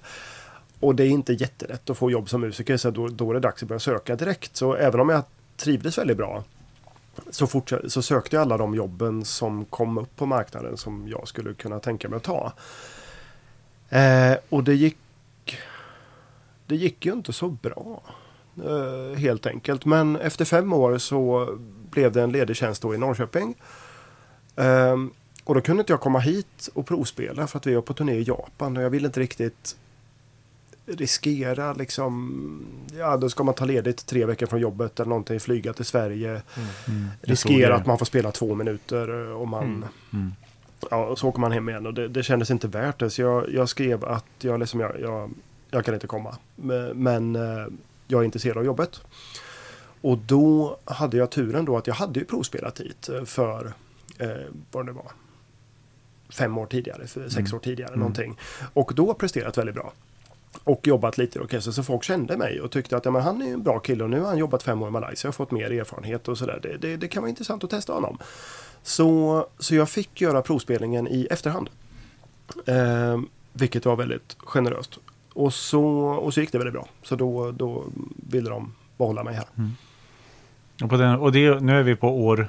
Och 0.80 0.96
det 0.96 1.04
är 1.04 1.10
inte 1.10 1.34
jättelätt 1.34 1.90
att 1.90 1.98
få 1.98 2.12
jobb 2.12 2.30
som 2.30 2.42
musiker 2.42 2.78
så 2.78 2.92
då, 2.92 3.08
då 3.08 3.30
är 3.30 3.34
det 3.34 3.40
dags 3.40 3.64
att 3.64 3.68
börja 3.68 3.80
söka 3.80 4.16
direkt. 4.16 4.56
Så 4.56 4.76
även 4.76 5.00
om 5.00 5.10
jag 5.10 5.24
trivdes 5.58 5.98
väldigt 5.98 6.18
bra 6.18 6.44
så, 7.30 7.48
fortsatt, 7.48 7.92
så 7.92 8.02
sökte 8.02 8.36
jag 8.36 8.42
alla 8.42 8.58
de 8.58 8.76
jobben 8.76 9.26
som 9.26 9.66
kom 9.66 9.98
upp 9.98 10.16
på 10.16 10.26
marknaden 10.26 10.78
som 10.78 11.08
jag 11.08 11.28
skulle 11.28 11.54
kunna 11.54 11.80
tänka 11.80 12.10
mig 12.10 12.18
att 12.18 12.24
ta. 12.24 12.54
Eh, 13.90 14.38
och 14.50 14.64
det 14.64 14.74
gick, 14.74 14.98
det 16.68 16.76
gick 16.76 17.06
ju 17.06 17.14
inte 17.14 17.34
så 17.34 17.50
bra. 17.50 18.02
Eh, 18.64 19.18
helt 19.18 19.46
enkelt. 19.46 19.86
Men 19.86 20.16
efter 20.16 20.46
fem 20.46 20.74
år 20.74 20.98
så 20.98 21.50
blev 21.90 22.12
det 22.12 22.22
en 22.22 22.32
ledig 22.32 22.56
tjänst 22.56 22.82
då 22.82 22.96
i 22.96 22.98
Norrköping. 22.98 23.56
Eh, 24.56 24.96
och 25.44 25.56
då 25.56 25.62
kunde 25.62 25.82
inte 25.82 25.94
jag 25.94 26.02
komma 26.02 26.20
hit 26.20 26.70
och 26.74 26.88
provspela 26.88 27.48
för 27.48 27.58
att 27.58 27.68
vi 27.68 27.76
var 27.76 27.82
på 27.82 27.94
turné 27.94 28.14
i 28.14 28.24
Japan 28.24 28.78
och 28.78 28.84
jag 28.84 28.90
ville 28.90 29.08
inte 29.08 29.20
riktigt 29.20 29.78
riskera 30.86 31.74
liksom, 31.74 32.66
ja 32.98 33.18
då 33.18 33.30
ska 33.30 33.44
man 33.44 33.54
ta 33.54 33.66
ledigt 33.66 34.06
tre 34.06 34.26
veckor 34.26 34.46
från 34.46 34.60
jobbet 34.60 35.00
eller 35.00 35.10
någonting, 35.10 35.40
flyga 35.40 35.74
till 35.74 35.86
Sverige, 35.86 36.32
Jag 36.32 36.42
såg 37.38 37.52
riskera 37.52 37.76
att 37.76 37.86
man 37.86 37.98
får 37.98 38.06
spela 38.06 38.32
två 38.32 38.56
minuter 38.56 39.10
och 39.10 39.48
man, 39.48 39.64
Mm. 39.64 39.84
Mm. 40.14 40.32
ja 40.92 41.06
och 41.06 41.20
så 41.20 41.28
åker 41.28 41.40
man 41.40 41.52
hem 41.52 41.70
igen 41.70 41.86
och 41.86 41.94
det, 41.94 42.08
det 42.08 42.24
kändes 42.24 42.52
inte 42.52 42.68
värt 42.68 43.00
det 43.00 43.10
så 43.10 43.22
jag, 43.22 43.50
jag 43.54 43.70
skrev 43.70 44.06
att 44.06 44.26
jag, 44.40 44.60
liksom, 44.60 44.80
jag, 44.80 45.00
jag, 45.00 45.32
jag 45.72 45.86
kan 45.86 45.94
inte 45.94 46.08
komma 46.08 46.36
men, 46.94 47.36
eh, 47.36 47.66
jag 48.08 48.22
är 48.22 48.26
intresserad 48.26 48.58
av 48.58 48.66
jobbet. 48.66 49.02
Och 50.02 50.18
då 50.18 50.78
hade 50.86 51.18
jag 51.18 51.30
turen 51.30 51.66
då 51.66 51.78
att 51.78 51.88
jag 51.88 51.94
hade 51.96 52.20
ju 52.20 52.26
provspelat 52.26 52.80
hit 52.80 53.10
eh, 53.10 53.24
för 53.24 53.74
eh, 54.20 54.30
vad 54.72 54.86
det 54.86 54.92
var 54.92 55.12
fem 56.30 56.58
år 56.58 56.66
tidigare, 56.66 57.08
sex 57.08 57.38
Mm. 57.38 57.54
år 57.56 57.60
tidigare 57.60 57.90
Mm. 57.90 58.00
någonting. 58.00 58.38
Och 58.74 58.92
då 58.96 59.14
presterat 59.14 59.58
väldigt 59.58 59.76
bra. 59.76 59.94
Och 60.64 60.88
jobbat 60.88 61.18
lite 61.18 61.40
i 61.40 61.42
orkester 61.42 61.72
så 61.72 61.84
folk 61.84 62.04
kände 62.04 62.38
mig 62.38 62.62
och 62.62 62.72
tyckte 62.72 62.98
att 62.98 63.06
ja, 63.06 63.12
men 63.12 63.22
han 63.22 63.42
är 63.42 63.54
en 63.54 63.64
bra 63.64 63.80
kille 63.80 64.04
och 64.04 64.10
nu 64.10 64.20
har 64.20 64.28
han 64.28 64.38
jobbat 64.38 64.64
fem 64.64 64.82
år 64.82 64.88
i 64.88 64.92
Malaysia 64.92 65.30
och 65.30 65.36
fått 65.36 65.52
mer 65.52 65.72
erfarenhet 65.72 66.28
och 66.28 66.38
sådär. 66.38 66.60
Det, 66.64 66.78
det, 66.78 66.98
det 66.98 67.08
kan 67.08 67.24
vara 67.24 67.30
intressant 67.30 67.64
att 67.64 67.70
testa 67.70 67.94
honom. 67.94 68.18
Så, 68.84 69.48
så 69.60 69.76
jag 69.76 69.90
fick 69.90 70.22
göra 70.22 70.42
provspelningen 70.42 71.08
i 71.08 71.28
efterhand. 71.32 71.70
Eh, 72.66 73.20
vilket 73.54 73.86
var 73.86 73.96
väldigt 73.96 74.38
generöst. 74.40 75.00
Och 75.34 75.54
så, 75.54 75.86
och 76.00 76.34
så 76.34 76.40
gick 76.40 76.52
det 76.52 76.58
väldigt 76.58 76.74
bra. 76.74 76.88
Så 77.04 77.16
då, 77.16 77.52
då 77.52 77.84
ville 78.30 78.50
de 78.50 78.74
behålla 78.98 79.24
mig 79.24 79.36
här. 79.36 79.46
Och, 80.84 80.90
på 80.90 80.98
den, 80.98 81.16
och 81.16 81.32
det, 81.32 81.60
nu 81.60 81.80
är 81.80 81.84
vi 81.84 81.96
på 81.96 82.26
år, 82.26 82.48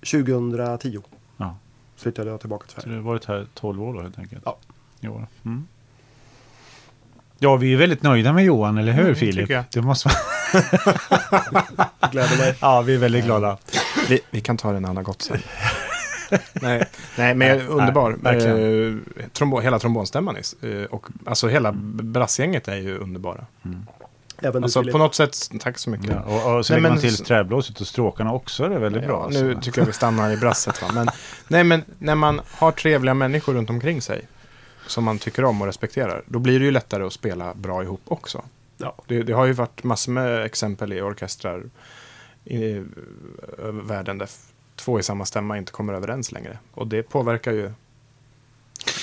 2010 0.00 1.02
ja, 1.36 1.56
flyttade 1.96 2.30
jag 2.30 2.40
tillbaka 2.40 2.66
till 2.66 2.74
så 2.74 2.80
Sverige. 2.80 2.96
du 2.96 3.02
har 3.02 3.06
varit 3.06 3.24
här 3.24 3.46
12 3.54 3.82
år 3.82 3.94
då 3.94 4.00
helt 4.00 4.18
enkelt. 4.18 4.42
Ja. 4.44 4.58
I 5.00 5.08
år. 5.08 5.26
Mm. 5.44 5.66
Ja, 7.38 7.56
vi 7.56 7.72
är 7.72 7.76
väldigt 7.76 8.02
nöjda 8.02 8.32
med 8.32 8.44
Johan, 8.44 8.78
eller 8.78 8.92
hur 8.92 9.02
Mm, 9.02 9.14
Filip? 9.14 9.50
jag. 9.50 9.64
Det 9.72 9.82
måste 9.82 10.08
man... 10.08 10.16
Gläder 12.12 12.36
mig. 12.38 12.54
Ja, 12.60 12.80
vi 12.82 12.94
är 12.94 12.98
väldigt 12.98 13.24
glada. 13.24 13.56
Vi, 14.08 14.20
vi 14.30 14.40
kan 14.40 14.56
ta 14.56 14.72
det 14.72 14.80
när 14.80 14.86
han 14.88 14.96
har 14.96 15.04
gått 15.04 15.22
sen. 15.22 15.38
nej, 16.52 16.84
nej, 17.18 17.34
men 17.34 17.58
Nej, 17.58 17.66
underbar. 17.66 18.16
verkligen. 18.22 18.98
Eh, 19.18 19.24
trombo, 19.32 19.60
hela 19.60 19.78
trombonstämman 19.78 20.36
eh, 20.62 20.70
och 20.90 21.06
alltså 21.26 21.48
hela 21.48 21.72
brassgänget 22.02 22.68
är 22.68 22.76
ju 22.76 22.98
underbara. 22.98 23.46
Även 24.42 24.64
Alltså 24.64 24.82
på 24.84 24.98
något 24.98 25.14
sätt, 25.14 25.36
tack 25.60 25.78
så 25.78 25.90
mycket. 25.90 26.10
Ja, 26.10 26.20
och, 26.22 26.56
och 26.56 26.66
så 26.66 26.72
Nej, 26.72 26.82
lägger 26.82 26.94
man 26.94 27.00
till 27.02 27.16
träblåset 27.16 27.80
och 27.80 27.86
stråkarna 27.86 28.32
också, 28.32 28.68
det 28.68 28.74
är 28.74 28.78
väldigt 28.78 29.06
bra. 29.06 29.28
Ja, 29.32 29.40
nu 29.40 29.48
alltså. 29.48 29.62
tycker 29.62 29.80
jag 29.80 29.86
vi 29.86 29.92
stannar 29.92 30.30
i 30.30 30.36
brasset. 30.36 30.82
Va? 30.82 30.88
Men, 30.94 31.08
nej, 31.48 31.64
men 31.64 31.82
när 31.98 32.14
man 32.14 32.40
har 32.50 32.72
trevliga 32.72 33.14
människor 33.14 33.54
runt 33.54 33.70
omkring 33.70 34.02
sig 34.02 34.26
som 34.86 35.04
man 35.04 35.18
tycker 35.18 35.44
om 35.44 35.60
och 35.60 35.66
respekterar, 35.66 36.22
då 36.26 36.38
blir 36.38 36.58
det 36.58 36.64
ju 36.64 36.70
lättare 36.70 37.04
att 37.04 37.12
spela 37.12 37.54
bra 37.54 37.82
ihop 37.82 38.00
också. 38.04 38.44
Ja. 38.76 38.94
Det, 39.06 39.22
det 39.22 39.32
har 39.32 39.46
ju 39.46 39.52
varit 39.52 39.84
massor 39.84 40.12
med 40.12 40.44
exempel 40.44 40.92
i 40.92 41.00
orkestrar 41.00 41.64
i, 42.44 42.82
världen 43.58 44.18
där 44.18 44.28
två 44.76 45.00
i 45.00 45.02
samma 45.02 45.26
stämma 45.26 45.58
inte 45.58 45.72
kommer 45.72 45.92
överens 45.92 46.32
längre. 46.32 46.58
Och 46.72 46.86
det 46.86 47.02
påverkar 47.02 47.52
ju 47.52 47.70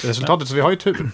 resultatet. 0.03 0.47
Så 0.47 0.55
vi 0.55 0.61
har 0.61 0.69
ju 0.69 0.75
tur. 0.75 1.11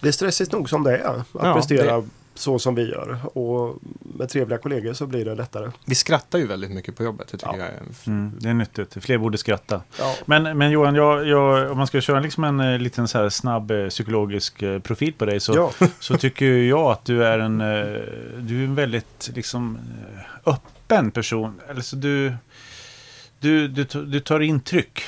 Det 0.00 0.08
är 0.08 0.12
stressigt 0.12 0.52
nog 0.52 0.68
som 0.68 0.84
det 0.84 0.96
är 0.96 1.04
att 1.04 1.26
Ja, 1.32 1.54
prestera 1.54 2.04
så 2.40 2.58
som 2.58 2.74
vi 2.74 2.90
gör. 2.90 3.18
Och 3.38 3.78
med 4.00 4.28
trevliga 4.28 4.58
kollegor 4.58 4.92
så 4.92 5.06
blir 5.06 5.24
det 5.24 5.34
lättare. 5.34 5.70
Vi 5.84 5.94
skrattar 5.94 6.38
ju 6.38 6.46
väldigt 6.46 6.70
mycket 6.70 6.96
på 6.96 7.04
jobbet. 7.04 7.28
Det 7.30 7.38
tycker 7.38 7.52
Ja. 7.52 7.58
jag 7.58 7.66
är 7.68 7.80
Mm, 8.06 8.32
det 8.40 8.48
är 8.48 8.54
nyttigt. 8.54 9.04
Fler 9.04 9.18
borde 9.18 9.38
skratta. 9.38 9.82
Ja. 9.98 10.14
Men, 10.26 10.58
men 10.58 10.70
Johan, 10.70 10.94
jag, 10.94 11.26
jag, 11.28 11.70
om 11.70 11.78
man 11.78 11.86
ska 11.86 12.00
köra 12.00 12.20
liksom 12.20 12.44
en 12.44 12.60
eh, 12.60 12.78
liten 12.78 13.08
så 13.08 13.18
här 13.18 13.28
snabb 13.28 13.70
eh, 13.70 13.88
psykologisk 13.88 14.62
eh, 14.62 14.78
profil 14.78 15.12
på 15.12 15.24
dig 15.24 15.40
så, 15.40 15.52
Ja. 15.80 15.86
så 16.00 16.16
tycker 16.16 16.46
jag 16.46 16.90
att 16.90 17.04
du 17.04 17.24
är 17.24 17.38
en, 17.38 17.58
du 18.46 18.60
är 18.60 18.64
en 18.64 18.74
väldigt 18.74 19.30
liksom, 19.34 19.78
öppen 20.46 21.10
person. 21.10 21.60
Eller 21.68 21.80
så 21.80 21.96
du, 21.96 22.32
du, 23.40 23.68
du, 23.68 23.84
du 23.84 24.20
tar 24.20 24.40
intryck. 24.40 25.02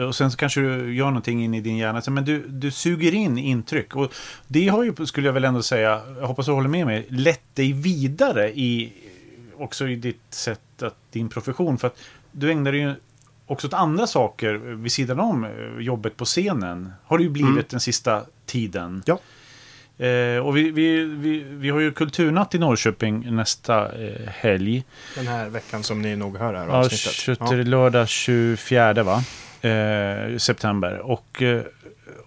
Och 0.00 0.14
sen 0.16 0.30
så 0.30 0.36
kanske 0.36 0.60
du 0.60 0.94
gör 0.94 1.06
någonting 1.06 1.44
in 1.44 1.54
i 1.54 1.60
din 1.60 1.76
hjärna. 1.76 2.02
Så, 2.02 2.10
Men 2.10 2.24
du, 2.24 2.44
du 2.48 2.70
suger 2.70 3.14
in 3.14 3.38
intryck. 3.38 3.96
Och 3.96 4.14
det 4.46 4.68
har 4.68 4.84
ju, 4.84 5.06
skulle 5.06 5.28
jag 5.28 5.32
väl 5.32 5.44
ändå 5.44 5.62
säga, 5.62 6.00
jag 6.20 6.26
hoppas 6.26 6.46
du 6.46 6.52
håller 6.52 6.68
med 6.68 6.86
mig, 6.86 7.06
lett 7.08 7.54
dig 7.54 7.72
vidare 7.72 8.50
i 8.50 8.92
också 9.58 9.88
i 9.88 9.96
ditt 9.96 10.20
sätt 10.30 10.82
att, 10.82 10.96
din 11.12 11.28
profession. 11.28 11.78
För 11.78 11.86
att 11.86 11.98
du 12.32 12.50
ägnar 12.50 12.72
dig 12.72 12.80
ju 12.80 12.94
också 13.46 13.66
åt 13.66 13.74
andra 13.74 14.06
saker 14.06 14.54
vid 14.54 14.92
sidan 14.92 15.20
om 15.20 15.44
eh, 15.44 15.50
jobbet 15.84 16.16
på 16.16 16.24
scenen. 16.24 16.92
Har 17.04 17.18
det 17.18 17.24
ju 17.24 17.30
blivit 17.30 17.50
Mm. 17.50 17.64
den 17.70 17.80
sista 17.80 18.22
tiden. 18.46 19.02
Ja. 19.06 19.18
Eh, 20.06 20.46
och 20.46 20.56
vi, 20.56 20.70
vi, 20.70 21.04
vi, 21.04 21.38
vi 21.38 21.70
har 21.70 21.80
ju 21.80 21.92
Kulturnatt 21.92 22.54
i 22.54 22.58
Norrköping 22.58 23.34
nästa 23.36 24.04
eh, 24.04 24.28
helg. 24.28 24.84
Den 25.14 25.26
här 25.26 25.48
veckan 25.48 25.82
som 25.82 26.02
ni 26.02 26.16
nog 26.16 26.36
hör 26.38 26.54
här 26.54 26.66
Ja, 26.66 26.72
avsnittet. 26.72 27.38
20, 27.48 27.64
lördag 27.64 28.08
24 28.08 29.02
va? 29.02 29.22
Eh, 29.62 30.36
september. 30.36 30.98
Och, 30.98 31.42
eh, 31.42 31.62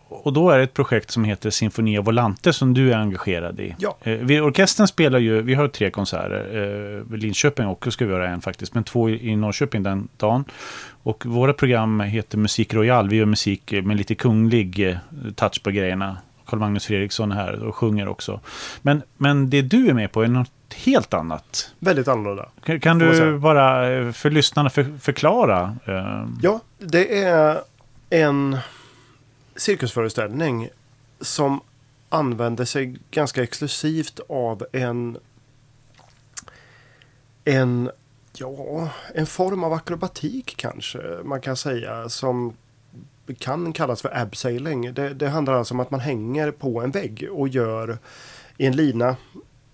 och 0.10 0.34
då 0.34 0.50
är 0.50 0.58
det 0.58 0.64
ett 0.64 0.74
projekt 0.74 1.12
som 1.12 1.24
heter 1.24 1.50
Sinfonia 1.50 2.02
Volante 2.02 2.54
som 2.54 2.74
du 2.74 2.92
är 2.94 2.98
engagerad 2.98 3.60
i. 3.60 3.76
Ja. 3.78 3.98
Eh, 4.04 4.14
vi, 4.14 4.40
orkestern 4.40 4.88
spelar 4.88 5.20
ju, 5.20 5.42
vi 5.42 5.54
har 5.54 5.68
tre 5.68 5.92
konserter. 5.92 7.04
Eh, 7.10 7.18
Linköping 7.18 7.68
också 7.68 7.92
ska 7.92 8.06
vi 8.06 8.12
göra 8.12 8.30
en 8.30 8.42
faktiskt. 8.42 8.74
Men 8.74 8.84
två 8.84 9.10
i, 9.10 9.30
i 9.30 9.36
Norrköping 9.36 9.84
den 9.84 10.08
dagen. 10.18 10.46
Och 11.04 11.26
våra 11.26 11.54
program 11.54 12.00
heter 12.00 12.38
Musik 12.38 12.74
Royal. 12.74 13.10
Vi 13.10 13.16
gör 13.16 13.26
musik 13.26 13.72
med 13.84 13.98
lite 13.98 14.16
kunglig 14.16 14.90
eh, 14.90 14.98
touch 15.36 15.64
på 15.64 15.72
grejerna. 15.72 16.18
Carl 16.50 16.60
Magnus 16.60 16.86
Fredriksson 16.86 17.32
är 17.32 17.36
här 17.36 17.64
och 17.64 17.76
sjunger 17.76 18.08
också. 18.08 18.40
Men, 18.82 19.02
men 19.18 19.50
det 19.50 19.62
du 19.62 19.90
är 19.90 19.94
med 19.94 20.12
på 20.12 20.24
är 20.24 20.28
något 20.28 20.52
helt 20.76 21.14
annat. 21.14 21.74
Väldigt 21.80 22.08
annorlunda. 22.08 22.50
Kan, 22.64 22.80
kan 22.80 23.00
du 23.00 23.38
bara 23.38 23.92
eh, 23.92 24.12
för 24.12 24.30
lyssnarna 24.30 24.70
för, 24.70 24.98
förklara? 25.00 25.76
eh, 25.86 26.26
Ja, 26.42 26.62
det 26.78 27.24
är 27.24 27.62
en 28.10 28.58
cirkusföreställning 29.56 30.70
som 31.22 31.62
använder 32.10 32.66
sig 32.66 32.96
ganska 33.12 33.44
exklusivt 33.44 34.20
av 34.30 34.66
en 34.72 35.18
en, 37.46 37.92
ja, 38.34 38.90
en 39.16 39.26
form 39.26 39.64
av 39.64 39.74
akrobatik 39.74 40.54
kanske 40.58 41.00
man 41.24 41.42
kan 41.42 41.58
säga 41.58 42.10
som 42.10 42.54
kan 43.34 43.74
kallas 43.74 44.02
för 44.02 44.18
abseiling. 44.18 44.94
Det, 44.94 45.14
det 45.14 45.30
handlar 45.30 45.54
alltså 45.54 45.74
om 45.74 45.80
att 45.80 45.92
man 45.92 46.00
hänger 46.00 46.52
på 46.52 46.82
en 46.82 46.92
vägg 46.92 47.30
och 47.32 47.48
gör 47.48 47.98
i 48.58 48.66
en 48.66 48.76
lina 48.76 49.16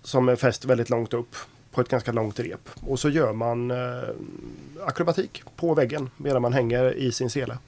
som 0.02 0.28
är 0.28 0.36
fäst 0.36 0.64
väldigt 0.64 0.90
långt 0.90 1.14
upp 1.14 1.36
på 1.70 1.80
ett 1.80 1.88
ganska 1.88 2.12
långt 2.12 2.40
rep. 2.40 2.70
Och 2.80 3.00
så 3.00 3.08
gör 3.08 3.32
man 3.32 3.70
eh, 3.70 4.08
akrobatik 4.86 5.42
på 5.56 5.74
väggen 5.74 6.10
medan 6.16 6.42
man 6.42 6.52
hänger 6.52 6.94
i 6.94 7.12
sin 7.12 7.30
sele. 7.30 7.58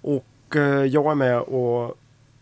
Och 0.00 0.56
eh, 0.56 0.84
jag 0.84 1.10
är 1.10 1.14
med 1.14 1.40
och 1.40 1.96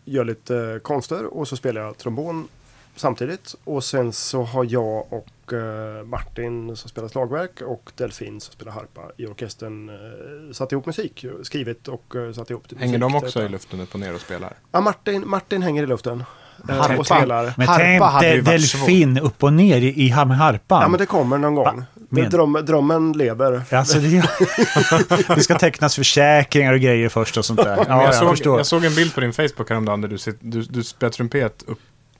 gör 0.05 0.25
lite 0.25 0.57
eh, 0.57 0.79
konster 0.79 1.25
och 1.25 1.47
så 1.47 1.55
spelar 1.55 1.81
jag 1.81 1.97
trombon 1.97 2.47
samtidigt. 2.95 3.55
Och 3.63 3.83
sen 3.83 4.13
så 4.13 4.43
har 4.43 4.65
jag 4.69 5.13
och 5.13 5.27
eh, 5.53 6.05
Martin 6.05 6.75
som 6.75 6.89
spelar 6.89 7.07
slagverk 7.07 7.61
och 7.61 7.91
Delfin 7.95 8.41
som 8.41 8.53
spelar 8.53 8.71
harpa 8.71 9.01
i 9.17 9.25
orkestern 9.25 9.89
eh, 9.89 9.95
satt 10.53 10.71
ihop 10.71 10.85
musik. 10.85 11.25
Skrivit 11.43 11.87
och 11.87 12.15
eh, 12.15 12.31
satt 12.33 12.49
ihop 12.49 12.63
musik. 12.63 12.79
Hänger 12.79 12.97
de 12.99 13.15
också 13.15 13.41
i 13.43 13.49
luften 13.49 13.79
upp 13.79 13.93
och 13.93 13.99
ner 13.99 14.15
och 14.15 14.21
spelar? 14.21 14.53
Ja, 14.71 14.81
Martin, 14.81 15.23
Martin 15.27 15.61
hänger 15.61 15.83
i 15.83 15.87
luften. 15.87 16.23
eh, 16.69 16.75
Harpa. 16.75 16.97
och 16.97 17.05
spelar. 17.05 17.53
Men 17.57 17.67
Harpa 17.67 17.79
tänk 17.83 18.03
hade 18.03 18.33
ju 18.35 18.41
delfin 18.41 19.17
upp 19.17 19.43
och 19.43 19.53
ner 19.53 19.77
i, 19.81 20.09
harpan. 20.09 20.81
Ja, 20.81 20.87
men 20.87 20.99
det 20.99 21.05
kommer 21.05 21.37
någon 21.37 21.55
gång. 21.55 21.83
men- 22.09 22.29
Drum, 22.29 22.53
drömmen 22.65 23.11
lever. 23.11 23.61
Alltså 23.71 23.99
det, 23.99 24.29
det 25.35 25.41
ska 25.41 25.57
tecknas 25.57 25.95
försäkringar 25.95 26.73
och 26.73 26.79
grejer 26.79 27.09
först 27.09 27.37
och 27.37 27.45
sånt 27.45 27.63
där. 27.63 27.77
Ja, 27.77 27.83
jag, 27.87 28.03
jag, 28.23 28.37
såg, 28.37 28.59
jag 28.59 28.65
såg 28.65 28.85
en 28.85 28.95
bild 28.95 29.13
på 29.15 29.21
din 29.21 29.33
Facebook 29.33 29.69
häromdagen 29.69 30.01
där 30.01 30.07
du, 30.09 30.17
du, 30.39 30.61
du 30.61 30.83
spelar 30.83 31.11
trumpet 31.11 31.63
upp, 31.67 31.79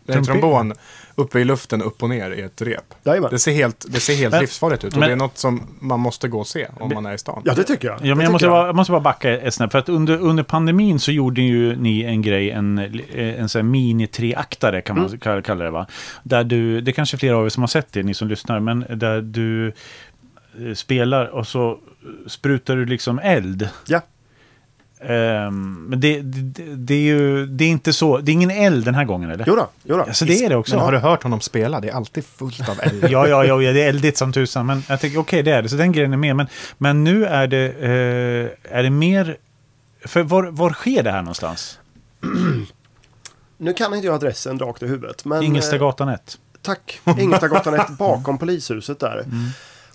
nej, 0.09 0.23
Trumpet? 0.25 0.41
trombon 0.41 0.73
uppe 1.15 1.39
i 1.39 1.45
luften, 1.45 1.81
upp 1.81 2.03
och 2.03 2.09
ner 2.09 2.31
i 2.31 2.41
ett 2.41 2.61
rep. 2.61 2.83
Jajamän. 3.03 3.29
Det 3.31 3.39
ser 3.39 3.51
helt, 3.51 3.85
det 3.89 3.99
ser 3.99 4.15
helt 4.15 4.31
Men- 4.31 4.41
livsfarligt 4.41 4.83
ut 4.83 4.93
och 4.93 4.99
men- 4.99 5.09
det 5.09 5.13
är 5.13 5.17
något 5.17 5.37
som 5.37 5.67
man 5.79 5.99
måste 5.99 6.27
gå 6.27 6.39
och 6.39 6.47
se 6.47 6.67
om 6.79 6.91
man 6.93 7.05
är 7.05 7.13
i 7.13 7.17
stan. 7.17 7.41
Ja, 7.45 7.53
det 7.53 7.63
tycker 7.63 7.87
jag. 7.87 7.97
Ja, 7.97 8.01
Det 8.03 8.15
men 8.15 8.23
jag, 8.23 8.31
måste 8.31 8.47
bara, 8.47 8.65
jag 8.65 8.75
måste 8.75 8.91
bara 8.91 9.01
backa 9.01 9.37
ett 9.37 9.53
snäpp. 9.53 9.71
För 9.71 9.79
att 9.79 9.89
under, 9.89 10.17
under 10.19 10.43
pandemin 10.43 10.99
så 10.99 11.11
gjorde 11.11 11.41
ju 11.41 11.75
ni 11.75 12.03
en 12.03 12.21
grej, 12.21 12.51
en, 12.51 12.77
en 13.15 13.49
sån 13.49 13.59
här 13.59 13.63
mini-treaktare 13.69 14.81
kan 14.81 14.95
man 14.95 15.05
Mm. 15.05 15.19
kalla- 15.19 15.41
kalla 15.41 15.63
det 15.63 15.71
va? 15.71 15.87
Där 16.23 16.43
du, 16.43 16.81
det 16.81 16.91
är 16.91 16.93
kanske 16.93 17.17
flera 17.17 17.37
av 17.37 17.45
er 17.45 17.49
som 17.49 17.63
har 17.63 17.67
sett 17.67 17.91
det, 17.93 18.03
ni 18.03 18.13
som 18.13 18.27
lyssnar, 18.27 18.59
men 18.59 18.85
där 18.89 19.21
du 19.21 19.67
eh, 19.67 20.73
spelar 20.75 21.25
och 21.25 21.47
så 21.47 21.77
sprutar 22.27 22.75
du 22.75 22.85
liksom 22.85 23.19
eld. 23.19 23.69
Ja. 23.87 24.01
Ehm, 25.01 25.85
men 25.89 25.99
det, 25.99 26.21
det, 26.21 26.63
det 26.75 26.93
är 26.93 26.99
ju, 27.01 27.45
det 27.45 27.63
är 27.63 27.69
inte 27.69 27.93
så, 27.93 28.17
det 28.17 28.31
är 28.31 28.33
ingen 28.33 28.51
eld 28.51 28.85
den 28.85 28.95
här 28.95 29.05
gången 29.05 29.29
eller? 29.29 29.45
Jo 29.47 29.55
då, 29.55 29.67
jo 29.83 29.97
då. 29.97 30.03
Alltså 30.03 30.25
det 30.25 30.45
är 30.45 30.49
det 30.49 30.55
också. 30.55 30.75
Men 30.75 30.85
har 30.85 30.91
du 30.91 30.97
hört 30.97 31.23
honom 31.23 31.41
spela? 31.41 31.79
Det 31.79 31.89
är 31.89 31.93
alltid 31.93 32.25
fullt 32.25 32.69
av 32.69 32.79
eld. 32.83 33.03
Ja, 33.09 33.27
ja, 33.27 33.45
ja, 33.45 33.61
ja, 33.61 33.73
det 33.73 33.81
är 33.81 33.89
eldigt 33.89 34.17
som 34.17 34.33
tusan. 34.33 34.65
Men 34.65 34.83
jag 34.87 34.99
tänker, 34.99 35.19
okej, 35.19 35.43
det 35.43 35.51
är 35.51 35.61
det. 35.61 35.69
Så 35.69 35.75
den 35.75 35.91
grejen 35.91 36.13
är 36.13 36.17
med. 36.17 36.35
Men, 36.35 36.47
men 36.77 37.03
nu 37.03 37.25
är 37.25 37.47
det, 37.47 37.65
eh, 37.65 38.77
är 38.77 38.83
det 38.83 38.89
mer... 38.89 39.37
För 40.05 40.23
var, 40.23 40.43
var 40.43 40.69
sker 40.73 41.03
det 41.03 41.11
här 41.11 41.21
någonstans? 41.21 41.79
Nu 43.61 43.73
kan 43.73 43.93
inte 43.93 44.07
jag 44.07 44.15
adressen 44.15 44.59
rakt 44.59 44.83
i 44.83 44.87
huvudet. 44.87 45.25
Men, 45.25 45.39
eh, 45.39 45.45
Ingelstagatan 45.45 46.09
1. 46.09 46.37
Tack. 46.61 47.01
Ingelstagatan 47.19 47.73
1 47.73 47.87
bakom 47.97 48.37
polishuset 48.37 48.99
där. 48.99 49.25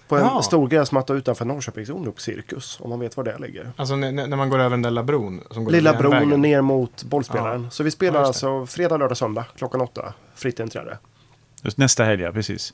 På 0.09 0.17
en 0.17 0.23
Ja. 0.23 0.43
stor 0.43 0.69
gräsmatta 0.69 1.15
utanför 1.15 1.45
Norrköpings 1.45 1.89
ungdomscirkus. 1.89 2.79
Om 2.81 2.91
man 2.91 3.01
vet 3.01 3.17
var 3.17 3.25
det 3.25 3.39
ligger. 3.39 3.73
Alltså 3.77 3.97
när, 3.97 4.37
man 4.37 4.51
går 4.51 4.59
över 4.59 4.71
den 4.71 4.83
där 4.83 4.91
lilla 4.91 5.03
bron. 5.03 5.41
Som 5.51 5.65
går 5.65 5.73
Lilla 5.73 5.95
bron 5.95 6.41
ner 6.43 6.61
mot 6.61 7.03
bollspelaren. 7.05 7.65
Ja. 7.65 7.71
Så 7.71 7.83
vi 7.83 7.91
spelar 7.91 8.21
Ja, 8.21 8.27
alltså 8.27 8.67
fredag, 8.67 8.97
lördag, 8.97 9.17
söndag 9.17 9.45
klockan 9.57 9.81
åtta. 9.81 10.15
Fritt 10.35 10.61
inträde. 10.61 10.99
Just 11.63 11.79
nästa 11.79 12.05
helg, 12.05 12.23
ja, 12.23 12.33
precis. 12.33 12.73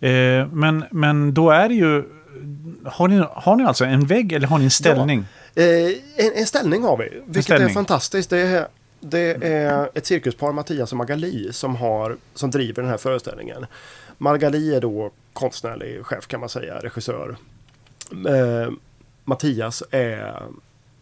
Eh, 0.00 0.46
men, 0.52 0.84
men 0.90 1.34
då 1.34 1.50
är 1.50 1.68
det 1.68 1.74
ju... 1.74 2.04
Har 2.84 3.08
ni, 3.08 3.24
har 3.30 3.56
ni 3.56 3.64
alltså 3.64 3.84
en 3.84 4.06
vägg 4.06 4.32
eller 4.32 4.46
har 4.46 4.58
ni 4.58 4.64
en 4.64 4.70
ställning? 4.70 5.24
Eh, 5.54 5.64
en, 6.16 6.32
en 6.34 6.46
ställning 6.46 6.82
har 6.82 6.96
vi. 6.96 7.22
Vilket 7.26 7.60
är 7.60 7.68
fantastiskt. 7.68 8.30
Det 8.30 8.38
är, 8.38 8.66
det 9.00 9.44
är 9.44 9.90
ett 9.94 10.06
cirkuspar, 10.06 10.52
Mattias 10.52 10.92
och 10.92 10.98
Magali, 10.98 11.52
som, 11.52 11.76
har, 11.76 12.16
som 12.34 12.50
driver 12.50 12.82
den 12.82 12.90
här 12.90 12.98
föreställningen. 12.98 13.66
Magali 14.18 14.74
är 14.74 14.80
då 14.80 15.10
konstnärlig 15.32 16.06
chef 16.06 16.26
kan 16.26 16.40
man 16.40 16.48
säga, 16.48 16.78
regissör. 16.78 17.36
Eh, 18.10 18.72
Mattias 19.24 19.82
är, 19.90 20.42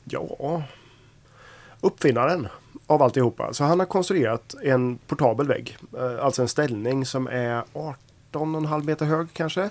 ja, 0.04 0.62
uppfinnaren 1.80 2.48
av 2.86 3.02
alltihopa. 3.02 3.52
Så 3.52 3.64
han 3.64 3.78
har 3.78 3.86
konstruerat 3.86 4.54
en 4.62 4.98
portabel 5.06 5.46
vägg. 5.46 5.76
Eh, 5.98 6.24
alltså 6.24 6.42
en 6.42 6.48
ställning 6.48 7.06
som 7.06 7.26
är 7.26 7.64
18,5 8.32 8.84
meter 8.84 9.06
hög 9.06 9.28
kanske. 9.32 9.70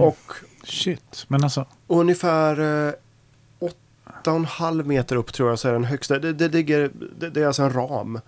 Och 0.00 0.34
Shit. 0.64 1.24
Men 1.28 1.44
alltså... 1.44 1.66
ungefär 1.86 2.60
eh, 2.88 2.92
8,5 4.24 4.84
meter 4.84 5.16
upp 5.16 5.32
tror 5.32 5.48
jag 5.48 5.58
så 5.58 5.68
är 5.68 5.72
den 5.72 5.84
högsta. 5.84 6.18
Det, 6.18 6.32
det, 6.32 6.48
ligger, 6.48 6.90
det, 7.18 7.30
det 7.30 7.42
är 7.42 7.46
alltså 7.46 7.62
en 7.62 7.72
ram. 7.72 8.20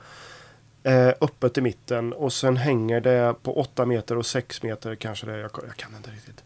Eh, 0.87 1.09
öppet 1.21 1.59
i 1.59 1.61
mitten 1.61 2.13
och 2.13 2.33
sen 2.33 2.57
hänger 2.57 3.01
det 3.01 3.35
på 3.43 3.61
8 3.61 3.87
meter 3.87 4.19
och 4.19 4.27
6 4.27 4.63
meter 4.63 4.95
kanske 4.95 5.27
det 5.27 5.33
är. 5.33 5.39
Jag, 5.39 5.51
jag 5.67 5.77
kan 5.77 5.97
inte 5.97 6.11
riktigt. 6.11 6.45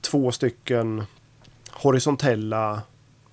Två 0.00 0.32
stycken 0.32 1.04
horisontella. 1.70 2.82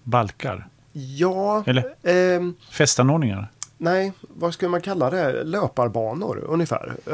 Balkar? 0.03 0.67
Ja, 0.91 1.63
Eller 1.67 1.95
ehm, 2.03 2.55
festanordningar? 2.71 3.47
nej, 3.77 4.13
vad 4.19 4.53
skulle 4.53 4.69
man 4.69 4.81
kalla 4.81 5.09
det? 5.09 5.43
Löparbanor 5.43 6.43
ungefär. 6.47 6.93
Eh, 7.07 7.13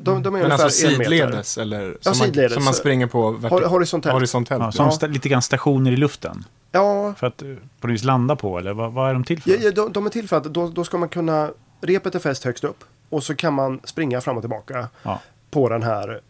de, 0.00 0.22
de 0.22 0.26
är 0.26 0.30
Men 0.30 0.34
ungefär 0.44 0.64
alltså 0.64 0.86
sidledes 0.88 1.58
eller 1.58 1.96
som, 2.00 2.10
Man, 2.10 2.14
sidledes. 2.14 2.54
som 2.54 2.64
man 2.64 2.74
springer 2.74 3.06
på 3.06 3.30
horisontellt. 3.68 4.12
horisontellt. 4.12 4.62
Ja, 4.62 4.72
som 4.72 4.90
Ja. 5.00 5.06
lite 5.06 5.28
grann 5.28 5.42
stationer 5.42 5.92
i 5.92 5.96
luften? 5.96 6.44
Ja, 6.72 7.14
För 7.18 7.26
att 7.26 7.42
eh, 7.42 7.48
på 7.80 7.86
något 7.86 7.94
vis 7.94 8.04
landa 8.04 8.36
på, 8.36 8.58
eller 8.58 8.72
vad, 8.72 8.92
vad 8.92 9.10
är 9.10 9.14
de 9.14 9.24
till 9.24 9.42
för? 9.42 9.50
Ja, 9.50 9.56
ja, 9.60 9.70
de, 9.70 9.92
de 9.92 10.06
är 10.06 10.10
till 10.10 10.28
för 10.28 10.36
att 10.36 10.44
då, 10.44 10.68
då 10.68 10.84
ska 10.84 10.98
man 10.98 11.08
kunna 11.08 11.50
repet 11.86 12.14
är 12.14 12.18
fäst 12.18 12.44
högst 12.44 12.64
upp. 12.64 12.84
Och 13.08 13.22
så 13.24 13.34
kan 13.34 13.54
man 13.54 13.80
springa 13.84 14.20
fram 14.20 14.36
och 14.36 14.42
tillbaka 14.42 14.88
Ja. 15.02 15.20
på 15.50 15.68
den 15.68 15.82
här, 15.82 16.20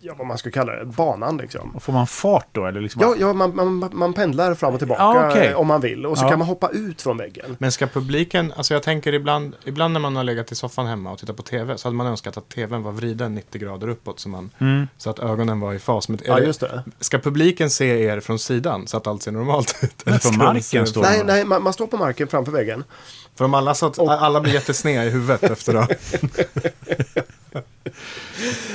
ja 0.00 0.14
vad 0.18 0.26
man 0.26 0.38
ska 0.38 0.50
kalla 0.50 0.72
det, 0.76 0.84
banan 0.84 1.36
liksom. 1.36 1.76
Och 1.76 1.82
får 1.82 1.92
man 1.92 2.06
fart 2.06 2.46
då? 2.52 2.66
Eller 2.66 2.80
liksom 2.80 3.02
Ja, 3.02 3.14
ja 3.18 3.32
man, 3.32 3.56
man, 3.56 3.90
man 3.92 4.12
pendlar 4.12 4.54
fram 4.54 4.72
och 4.72 4.78
tillbaka 4.78 5.02
Ja, 5.02 5.30
okej. 5.30 5.46
eh, 5.46 5.56
om 5.56 5.66
man 5.66 5.80
vill. 5.80 6.06
Och 6.06 6.18
så 6.18 6.24
Ja. 6.24 6.28
kan 6.30 6.38
man 6.38 6.48
hoppa 6.48 6.68
ut 6.68 7.02
från 7.02 7.16
väggen. 7.16 7.56
Men 7.58 7.72
ska 7.72 7.86
publiken, 7.86 8.52
alltså 8.56 8.74
jag 8.74 8.82
tänker 8.82 9.12
ibland, 9.12 9.56
ibland 9.64 9.92
när 9.92 10.00
man 10.00 10.16
har 10.16 10.24
legat 10.24 10.52
i 10.52 10.54
soffan 10.54 10.86
hemma 10.86 11.12
och 11.12 11.18
tittat 11.18 11.36
på 11.36 11.42
tv 11.42 11.78
så 11.78 11.88
hade 11.88 11.96
man 11.96 12.06
önskat 12.06 12.36
att 12.36 12.48
tvn 12.48 12.82
var 12.82 12.92
vriden 12.92 13.34
90 13.34 13.60
grader 13.60 13.88
uppåt 13.88 14.20
så, 14.20 14.28
man, 14.28 14.50
Mm. 14.58 14.88
så 14.98 15.10
att 15.10 15.18
ögonen 15.18 15.60
var 15.60 15.72
i 15.74 15.78
fas. 15.78 16.08
Men 16.08 16.18
Ja, 16.24 16.34
det, 16.36 16.44
just 16.46 16.60
det. 16.60 16.82
Ska 17.00 17.18
publiken 17.18 17.70
se 17.70 17.86
er 18.04 18.20
från 18.20 18.38
sidan 18.38 18.86
så 18.86 18.96
att 18.96 19.06
allt 19.06 19.22
ser 19.22 19.32
normalt 19.32 19.78
ut? 19.82 20.02
Eller 20.06 20.18
från 20.18 20.36
marken 20.38 20.86
står 20.86 21.02
Nej, 21.02 21.22
nej 21.24 21.44
man, 21.44 21.62
man 21.62 21.72
står 21.72 21.86
på 21.86 21.96
marken 21.96 22.28
framför 22.28 22.52
väggen. 22.52 22.84
För 23.38 23.44
om 23.44 23.54
alla, 23.54 23.74
så 23.74 23.86
att, 23.86 23.98
Och- 23.98 24.12
alla 24.12 24.40
blir 24.40 24.52
jättesneda 24.54 25.04
i 25.04 25.10
huvudet 25.10 25.42
efter 25.42 25.72
då. 25.72 25.86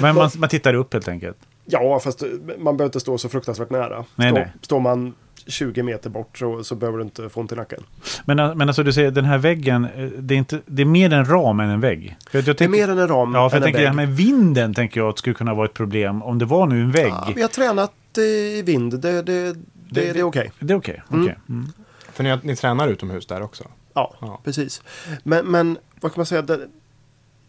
Men 0.01 0.15
man, 0.15 0.29
man 0.37 0.49
tittar 0.49 0.73
upp 0.73 0.93
helt 0.93 1.07
enkelt. 1.07 1.37
Ja, 1.65 1.99
fast 1.99 2.23
eh, 2.23 2.29
man 2.57 2.77
behöver 2.77 2.85
inte 2.89 2.99
stå 2.99 3.17
så 3.17 3.29
fruktansvärt 3.29 3.69
nära. 3.69 4.05
Nej, 4.15 4.29
Stå, 4.29 4.39
nej. 4.39 4.51
Står 4.61 4.79
man 4.79 5.13
20 5.47 5.83
meter 5.83 6.09
bort 6.09 6.37
så, 6.37 6.63
så 6.63 6.75
behöver 6.75 6.97
du 6.97 7.03
inte 7.03 7.29
få 7.29 7.39
ont 7.39 7.51
i 7.51 7.55
nacken. 7.55 7.83
Men, 8.25 8.57
men 8.57 8.61
alltså 8.69 8.83
du 8.83 8.93
säger 8.93 9.11
den 9.11 9.25
här 9.25 9.37
väggen, 9.37 9.85
eh, 9.95 10.05
det 10.05 10.33
är, 10.33 10.37
inte, 10.37 10.59
det 10.65 10.81
är 10.81 10.85
mer 10.85 11.13
en 11.13 11.25
ram 11.25 11.59
än 11.59 11.69
en 11.69 11.79
vägg. 11.81 12.17
För 12.31 12.37
jag 12.37 12.55
Det 12.57 12.61
är 12.61 12.67
mer 12.69 12.89
än 12.89 12.99
en 12.99 13.07
ram 13.07 13.33
Ja, 13.35 13.49
för 13.49 13.57
jag 13.57 13.63
tänker 13.63 13.79
det 13.81 13.87
här 13.87 13.95
vägg. 13.95 14.07
med 14.07 14.17
vinden 14.17 14.73
tänker 14.73 14.99
jag 14.99 15.09
att 15.09 15.17
skulle 15.17 15.33
kunna 15.33 15.53
vara 15.53 15.65
ett 15.65 15.73
problem. 15.73 16.23
Om 16.23 16.39
det 16.39 16.45
var 16.45 16.67
nu 16.67 16.81
en 16.81 16.91
vägg. 16.91 17.07
Ja, 17.13 17.29
vi 17.35 17.41
har 17.41 17.49
tränat 17.49 17.91
eh, 18.17 18.23
i 18.23 18.61
vind, 18.65 18.99
det, 19.01 19.11
det, 19.11 19.21
det, 19.21 19.53
det, 19.53 20.13
det- 20.13 20.19
är 20.19 20.23
okej. 20.23 20.51
Det 20.59 20.73
är 20.73 20.77
okej. 20.77 21.01
Mm. 21.11 21.23
okej. 21.23 21.37
Mm. 21.49 21.67
För 22.13 22.23
ni, 22.23 22.37
ni 22.43 22.55
tränar 22.55 22.87
utomhus 22.87 23.25
där 23.25 23.41
också? 23.41 23.63
Ja, 23.93 24.13
Ja. 24.21 24.41
precis. 24.43 24.81
Men, 25.23 25.45
men 25.45 25.77
vad 26.01 26.13
kan 26.13 26.19
man 26.19 26.25
säga? 26.25 26.41
Det, 26.41 26.59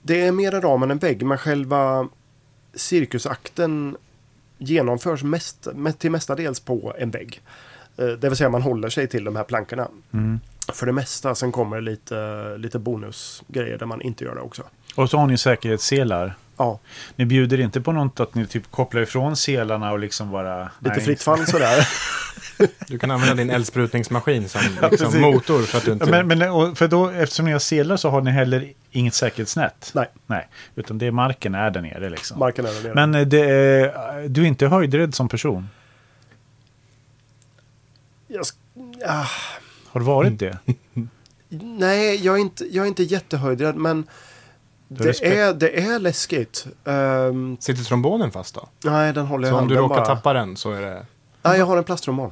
det 0.03 0.21
är 0.27 0.33
mer 0.33 0.55
en 0.55 0.63
ram 0.63 0.83
än 0.83 0.91
en 0.91 0.99
vägg, 0.99 1.27
men 1.27 1.39
själva 1.39 2.09
cirkusakten 2.75 3.97
genomförs 4.59 5.23
mest, 5.23 5.67
me- 5.75 5.93
till 5.93 6.11
mestadels 6.11 6.61
på 6.61 6.95
en 6.99 7.11
vägg. 7.11 7.41
Eh, 7.97 8.07
Det 8.07 8.29
vill 8.29 8.37
säga 8.37 8.49
man 8.51 8.63
håller 8.63 8.89
sig 8.89 9.09
till 9.09 9.25
de 9.25 9.37
här 9.37 9.45
plankorna. 9.45 9.89
Mm. 10.13 10.41
För 10.73 10.87
det 10.87 10.93
mesta, 10.93 11.35
sen 11.35 11.53
kommer 11.53 11.77
det 11.77 11.83
lite, 11.83 12.57
lite 12.59 12.79
bonusgrejer 12.79 13.79
där 13.79 13.87
man 13.87 14.03
inte 14.03 14.25
gör 14.25 14.35
det 14.35 14.41
också. 14.41 14.63
Och 14.97 15.11
så 15.11 15.19
har 15.19 15.27
ni 15.27 15.39
säkerhetsselar. 15.39 16.35
Ja, 16.57 16.79
Ni 17.17 17.25
bjuder 17.27 17.61
inte 17.61 17.81
på 17.81 17.93
något 17.93 18.21
att 18.21 18.35
ni 18.35 18.47
typ 18.47 18.71
kopplar 18.71 19.03
ifrån 19.03 19.37
selarna 19.37 19.93
och 19.93 19.99
liksom 19.99 20.31
bara... 20.31 20.71
lite 20.79 20.97
nej, 20.97 21.05
fritt 21.05 21.23
fall 21.23 21.47
sådär. 21.47 21.89
Du 22.89 22.99
kan 22.99 23.11
använda 23.11 23.35
din 23.35 23.51
eldsprutningsmaskin 23.51 24.49
som 24.49 24.61
liksom, 24.91 25.21
motor 25.21 25.63
för 25.63 25.79
att 25.79 25.85
du 25.85 25.93
inte... 25.93 26.11
Men, 26.23 26.39
men 26.39 26.77
för 26.77 26.89
då, 26.89 27.09
eftersom 27.11 27.47
ni 27.47 27.53
har 27.53 27.59
selar 27.59 27.97
så 27.97 28.09
har 28.11 28.21
ni 28.21 28.31
heller 28.31 28.73
inget 28.91 29.15
säkerhetsnät. 29.15 29.91
Nej, 29.95 30.07
Nej, 30.27 30.49
utan 30.75 30.99
det 30.99 31.07
är 31.07 31.11
marken 31.11 31.55
är 31.55 31.71
där 31.71 31.81
nere 31.83 32.11
liksom. 32.11 32.39
marken 32.39 32.67
är 32.67 32.73
där 32.73 32.83
nere. 32.83 32.95
Men 32.95 33.15
eh, 33.15 33.27
det 33.27 33.41
är, 33.41 34.29
du 34.29 34.43
är 34.43 34.47
inte 34.47 34.67
höjdrädd 34.67 35.15
som 35.15 35.29
person? 35.29 35.69
Jag, 38.27 38.43
sk- 38.43 38.55
ah, 39.07 39.27
Har 39.89 40.01
du 40.01 40.07
varit 40.07 40.39
det? 40.39 40.59
nej, 41.79 42.25
jag 42.25 42.37
är 42.37 42.41
inte, 42.41 42.65
jag 42.77 42.85
är 42.85 42.89
inte 42.89 43.03
jättehöjdrädd, 43.03 43.77
men 43.77 44.07
det 44.99 45.23
är, 45.39 45.55
det 45.55 45.81
är 45.81 45.99
läskigt. 45.99 46.67
Ehm, 46.85 47.57
Sitter 47.61 47.85
trombonen 47.85 48.31
fast 48.31 48.55
då? 48.55 48.69
nej, 48.85 49.13
den 49.13 49.27
håller 49.27 49.49
jag 49.49 49.55
i 49.55 49.59
Så 49.59 49.63
om 49.63 49.69
du 49.69 49.75
råkar 49.75 49.95
bara. 49.97 50.05
tappa 50.07 50.33
den 50.33 50.57
så 50.57 50.73
är 50.73 50.81
det... 50.83 51.07
Nej, 51.43 51.59
jag 51.59 51.67
har 51.67 51.77
en 51.77 51.85
plasttrombon. 51.85 52.31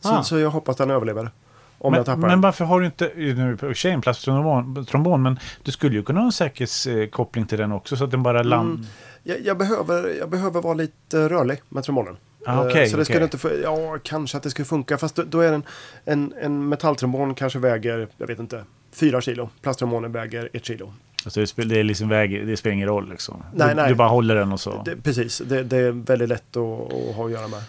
Så, 0.00 0.08
Ah. 0.14 0.22
så 0.22 0.38
jag 0.38 0.50
hoppas 0.50 0.76
den 0.76 0.90
överlever. 0.90 1.30
Om 1.78 1.94
jag 1.94 2.04
tappar 2.06 2.16
men, 2.16 2.20
men 2.20 2.30
den. 2.30 2.40
varför 2.40 2.64
har 2.64 2.80
du 2.80 2.86
inte, 2.86 3.12
nu 3.16 3.52
är 3.52 3.82
det 3.82 3.88
en 3.90 4.00
plasttrombon, 4.00 4.86
trombon, 4.86 5.22
men 5.22 5.38
du 5.62 5.70
skulle 5.72 5.96
ju 5.96 6.02
kunna 6.02 6.20
ha 6.20 6.26
en 6.26 6.32
säkerhetskoppling 6.32 7.46
till 7.46 7.58
den 7.58 7.72
också 7.72 7.96
så 7.96 8.04
att 8.04 8.10
den 8.10 8.22
bara 8.22 8.42
land... 8.42 8.74
Mm. 8.74 8.86
Jag, 9.22 9.40
jag, 9.40 9.58
behöver, 9.58 10.08
jag 10.18 10.30
behöver 10.30 10.60
vara 10.62 10.74
lite 10.74 11.28
rörlig 11.28 11.62
med 11.68 11.84
trombonen. 11.84 12.16
Ah, 12.46 12.52
Eh, 12.52 12.60
okej, 12.66 12.88
så 12.88 12.96
det 12.96 13.04
skulle 13.04 13.18
okej. 13.18 13.24
inte 13.24 13.38
få, 13.38 13.50
ja, 13.62 13.98
kanske 14.02 14.36
att 14.36 14.42
det 14.42 14.50
skulle 14.50 14.66
funka. 14.66 14.98
Fast 14.98 15.16
då, 15.16 15.22
då 15.22 15.40
är 15.40 15.50
den, 15.52 15.62
en, 16.04 16.34
en 16.40 16.68
metalltrombon 16.68 17.34
kanske 17.34 17.58
väger, 17.58 18.08
jag 18.18 18.26
vet 18.26 18.38
inte, 18.38 18.64
fyra 18.92 19.20
kilo. 19.20 19.48
Plasttrombonen 19.62 20.12
väger 20.12 20.48
ett 20.52 20.64
kilo. 20.64 20.92
Alltså 21.24 21.40
det, 21.40 21.46
spel, 21.46 21.68
det, 21.68 21.80
är 21.80 21.84
liksom 21.84 22.08
väg, 22.08 22.46
det 22.46 22.56
spelar 22.56 22.74
ingen 22.74 22.88
roll 22.88 23.10
liksom. 23.10 23.42
Nej, 23.54 23.68
du, 23.68 23.74
nej. 23.74 23.88
du 23.88 23.94
bara 23.94 24.08
håller 24.08 24.34
den 24.34 24.52
och 24.52 24.60
så. 24.60 24.82
Det, 24.84 24.96
precis, 24.96 25.38
det, 25.38 25.62
det 25.62 25.76
är 25.76 25.90
väldigt 25.90 26.28
lätt 26.28 26.56
att, 26.56 26.92
att 26.92 27.14
ha 27.14 27.24
att 27.26 27.30
göra 27.30 27.48
med. 27.48 27.62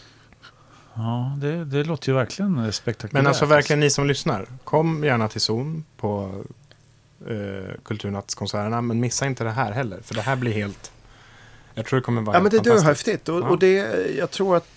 Ja, 0.94 1.38
det, 1.42 1.66
det 1.66 1.84
låter 1.84 2.10
ju 2.10 2.16
verkligen 2.16 2.72
spektakulärt. 2.72 3.14
Men 3.14 3.28
alltså 3.28 3.46
verkligen 3.46 3.80
ni 3.80 3.90
som 3.90 4.08
lyssnar, 4.08 4.46
kom 4.64 5.04
gärna 5.04 5.28
till 5.28 5.42
Zon 5.42 5.86
på 5.98 6.44
eh, 7.28 7.74
Kulturnattskonserterna, 7.84 8.82
men 8.82 9.00
missa 9.00 9.26
inte 9.26 9.44
det 9.44 9.52
här 9.52 9.72
heller, 9.72 10.00
för 10.04 10.16
det 10.16 10.22
här 10.22 10.36
blir 10.36 10.52
helt... 10.52 10.92
Jag 11.74 11.86
tror 11.86 12.00
det 12.00 12.04
kommer 12.04 12.22
vara 12.22 12.38
Ja, 12.38 12.42
men 12.42 12.52
det 12.52 12.58
är 12.58 12.64
döhäftigt. 12.64 13.30
Och, 13.30 13.40
Ja. 13.40 13.50
och 13.50 13.60
det, 13.60 13.76
jag 14.18 14.32
tror 14.32 14.58
att 14.58 14.68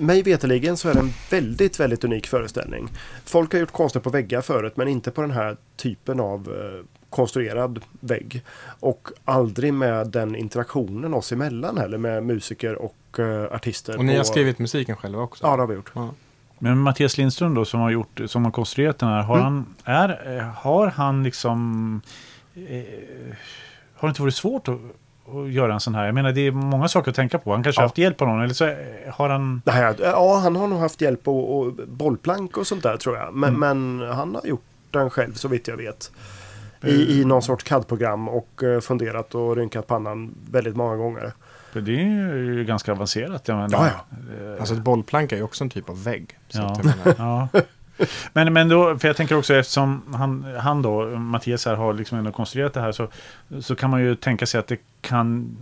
mig 0.00 0.22
veterligen 0.22 0.76
så 0.76 0.88
är 0.88 0.94
det 0.94 1.00
en 1.00 1.12
väldigt, 1.30 1.80
väldigt 1.80 2.04
unik 2.04 2.26
föreställning. 2.26 2.88
Folk 3.24 3.52
har 3.52 3.60
gjort 3.60 3.72
konster 3.72 4.00
på 4.00 4.10
väggar 4.10 4.40
förut, 4.40 4.76
men 4.76 4.88
inte 4.88 5.10
på 5.10 5.20
den 5.20 5.30
här 5.30 5.56
typen 5.76 6.20
av 6.20 6.48
eh, 6.48 6.84
konstruerad 7.10 7.80
vägg. 8.00 8.42
Och 8.80 9.08
aldrig 9.24 9.74
med 9.74 10.06
den 10.06 10.36
interaktionen 10.36 11.14
oss 11.14 11.32
emellan 11.32 11.78
heller 11.78 11.98
med 11.98 12.22
musiker 12.22 12.74
och 12.82 13.18
eh, 13.18 13.54
artister. 13.54 13.98
Och 13.98 14.04
ni 14.04 14.12
har 14.12 14.20
på- 14.20 14.24
skrivit 14.24 14.58
musiken 14.58 14.96
själva 14.96 15.22
också? 15.22 15.46
Ja, 15.46 15.56
det 15.56 15.62
har 15.62 15.66
vi 15.66 15.74
gjort. 15.74 15.90
Ja. 15.94 16.10
Men 16.58 16.78
Mattias 16.78 17.18
Lindström 17.18 17.54
då 17.54 17.64
som 17.64 17.80
har, 17.80 17.90
gjort, 17.90 18.20
som 18.26 18.44
har 18.44 18.52
konstruerat 18.52 18.98
den 18.98 19.08
här, 19.08 19.22
har, 19.22 19.38
Mm. 19.38 19.44
han, 19.44 19.66
är, 19.84 20.36
eh, 20.38 20.42
har 20.44 20.86
han 20.86 21.22
liksom... 21.22 22.00
Eh, 22.54 22.62
har 23.94 24.08
det 24.08 24.10
inte 24.10 24.22
varit 24.22 24.34
svårt 24.34 24.68
att, 24.68 24.74
att 25.34 25.50
göra 25.52 25.74
en 25.74 25.80
sån 25.80 25.94
här? 25.94 26.04
Jag 26.06 26.14
menar 26.14 26.32
det 26.32 26.40
är 26.46 26.50
många 26.50 26.88
saker 26.88 27.10
att 27.10 27.16
tänka 27.16 27.38
på. 27.38 27.52
Han 27.52 27.62
kanske 27.62 27.80
Ja. 27.80 27.82
har 27.82 27.88
haft 27.88 27.98
hjälp 27.98 28.22
av 28.22 28.28
någon 28.28 28.42
eller 28.42 28.54
så 28.54 28.66
eh, 28.66 28.76
har 29.12 29.28
han... 29.28 29.62
Nej, 29.64 29.94
ja, 30.00 30.38
han 30.42 30.56
har 30.56 30.66
nog 30.66 30.78
haft 30.78 31.00
hjälp 31.00 31.28
och, 31.28 31.58
och 31.58 31.72
bollplank 31.88 32.56
och 32.56 32.66
sånt 32.66 32.82
där 32.82 32.96
tror 32.96 33.16
jag. 33.16 33.34
Men, 33.34 33.58
men 33.58 34.00
han 34.12 34.34
har 34.34 34.46
gjort 34.46 34.64
den 34.90 35.10
själv 35.10 35.32
så 35.34 35.48
vitt 35.48 35.68
jag 35.68 35.76
vet. 35.76 36.10
I, 36.82 37.20
i 37.20 37.24
någon 37.24 37.42
sorts 37.42 37.64
CAD-program 37.64 38.28
och 38.28 38.62
eh, 38.62 38.80
funderat 38.80 39.34
och 39.34 39.56
rynkat 39.56 39.86
pannan 39.86 40.34
väldigt 40.50 40.76
många 40.76 40.96
gånger. 40.96 41.32
För 41.72 41.80
det 41.80 41.92
är 42.00 42.36
ju 42.36 42.64
ganska 42.64 42.92
avancerat. 42.92 43.48
Jag 43.48 43.54
menar, 43.56 43.70
Ja, 43.72 43.86
Eh, 44.54 44.60
Alltså 44.60 44.74
ett 44.74 44.80
bollplank 44.82 45.32
är 45.32 45.36
ju 45.36 45.42
också 45.42 45.64
en 45.64 45.70
typ 45.70 45.88
av 45.88 46.04
vägg. 46.04 46.38
Så 46.48 46.58
Ja. 46.58 46.80
Ja. 47.52 47.60
Men, 48.32 48.52
men 48.52 48.68
då, 48.68 48.98
för 48.98 49.08
jag 49.08 49.16
tänker 49.16 49.36
också 49.38 49.54
eftersom 49.54 50.02
han, 50.14 50.44
han 50.60 50.82
då, 50.82 51.06
Mattias 51.06 51.66
här 51.66 51.74
har 51.74 51.92
liksom 51.94 52.18
ändå 52.18 52.32
konstruerat 52.32 52.74
det 52.74 52.80
här 52.80 52.92
så, 52.92 53.08
så 53.60 53.74
kan 53.74 53.90
man 53.90 54.00
ju 54.00 54.14
tänka 54.14 54.46
sig 54.46 54.60
att 54.60 54.66
det 54.66 54.76
kan, 55.00 55.56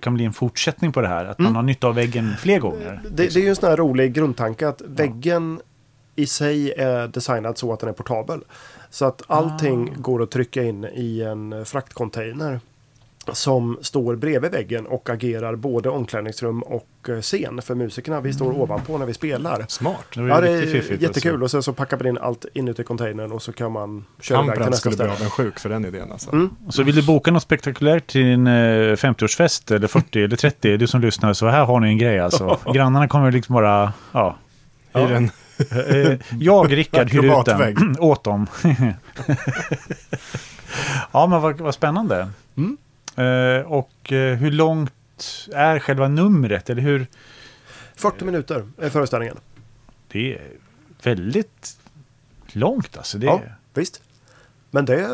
kan 0.00 0.14
bli 0.14 0.24
en 0.24 0.32
fortsättning 0.32 0.92
på 0.92 1.00
det 1.00 1.08
här. 1.08 1.24
Att 1.24 1.38
man 1.38 1.46
Mm. 1.46 1.56
har 1.56 1.62
nytta 1.62 1.86
av 1.86 1.94
väggen 1.94 2.34
fler 2.38 2.58
gånger. 2.58 3.00
Det, 3.10 3.10
det 3.10 3.36
är 3.36 3.42
ju 3.42 3.48
en 3.48 3.56
sån 3.56 3.68
här 3.68 3.76
rolig 3.76 4.12
grundtanke 4.12 4.68
att 4.68 4.82
väggen 4.86 5.60
i 6.16 6.26
sig 6.26 6.72
är 6.72 7.08
designad 7.08 7.58
så 7.58 7.72
att 7.72 7.80
den 7.80 7.88
är 7.88 7.92
portabel. 7.92 8.40
Så 8.90 9.04
att 9.04 9.22
allting 9.26 9.92
Ah. 9.96 10.00
går 10.00 10.22
att 10.22 10.30
trycka 10.30 10.62
in 10.64 10.84
i 10.84 11.22
en 11.22 11.64
fraktcontainer 11.66 12.60
som 13.32 13.78
står 13.82 14.16
bredvid 14.16 14.50
väggen 14.52 14.86
och 14.86 15.10
agerar 15.10 15.56
både 15.56 15.88
omklädningsrum 15.88 16.62
och 16.62 16.88
eh, 17.08 17.20
scen 17.20 17.62
för 17.62 17.74
musikerna. 17.74 18.20
Vi 18.20 18.32
står 18.32 18.60
ovanpå 18.60 18.98
när 18.98 19.06
vi 19.06 19.14
spelar. 19.14 19.64
smart. 19.68 20.04
Det 20.14 20.20
Ja, 20.20 20.40
det 20.40 20.52
riktigt 20.56 20.74
är 20.74 20.80
fiffigt, 20.80 21.02
jättekul. 21.02 21.30
alltså. 21.32 21.44
Och 21.44 21.50
sen 21.50 21.62
så 21.62 21.72
packar 21.72 21.96
vi 21.96 22.08
in 22.08 22.18
allt 22.18 22.46
inuti 22.54 22.84
containern 22.84 23.32
och 23.32 23.42
så 23.42 23.52
kan 23.52 23.72
man 23.72 24.04
köra 24.20 24.44
iväg 24.44 24.54
till 24.56 24.60
nästa 24.64 24.76
skulle 24.76 24.96
bli 24.96 25.06
avundsjuk 25.16 25.58
för 25.58 25.68
den 25.68 25.84
idén 25.84 26.12
alltså. 26.12 26.32
Mm. 26.32 26.50
Så 26.68 26.82
vill 26.82 26.94
du 26.94 27.06
boka 27.06 27.30
något 27.30 27.42
spektakulärt 27.42 28.06
till 28.06 28.22
din 28.24 28.46
eh, 28.46 28.50
50-årsfest 28.96 29.74
eller 29.74 29.86
40 29.88 30.22
eller 30.24 30.36
30, 30.36 30.76
du 30.76 30.86
som 30.86 31.00
lyssnar, 31.00 31.32
så 31.32 31.48
här 31.48 31.64
har 31.64 31.80
ni 31.80 31.88
en 31.88 31.98
grej 31.98 32.20
alltså. 32.20 32.58
Grannarna 32.74 33.08
kommer 33.08 33.32
liksom 33.32 33.54
bara, 33.54 33.92
ja. 34.12 34.36
Eh, 34.92 35.22
Jag, 36.40 36.72
Rickard, 36.76 37.10
hyr 37.10 37.40
ut 37.40 37.44
den 37.44 37.96
åt 38.00 38.24
dem. 38.24 38.46
ja, 41.12 41.26
men 41.26 41.42
vad, 41.42 41.60
vad 41.60 41.74
spännande. 41.74 42.28
Mm. 42.56 42.76
Eh, 43.16 43.72
och 43.72 44.12
eh, 44.12 44.36
hur 44.36 44.50
långt 44.50 45.48
är 45.52 45.78
själva 45.78 46.08
numret? 46.08 46.70
Eller 46.70 46.82
hur? 46.82 47.06
40 47.94 48.24
minuter 48.24 48.68
är 48.78 48.90
föreställningen. 48.90 49.36
Det 50.08 50.34
är 50.34 50.50
väldigt 51.02 51.78
långt 52.46 52.96
alltså. 52.96 53.18
Det 53.18 53.26
Ja, 53.26 53.42
visst. 53.74 54.02
Men 54.70 54.84
det, 54.84 55.08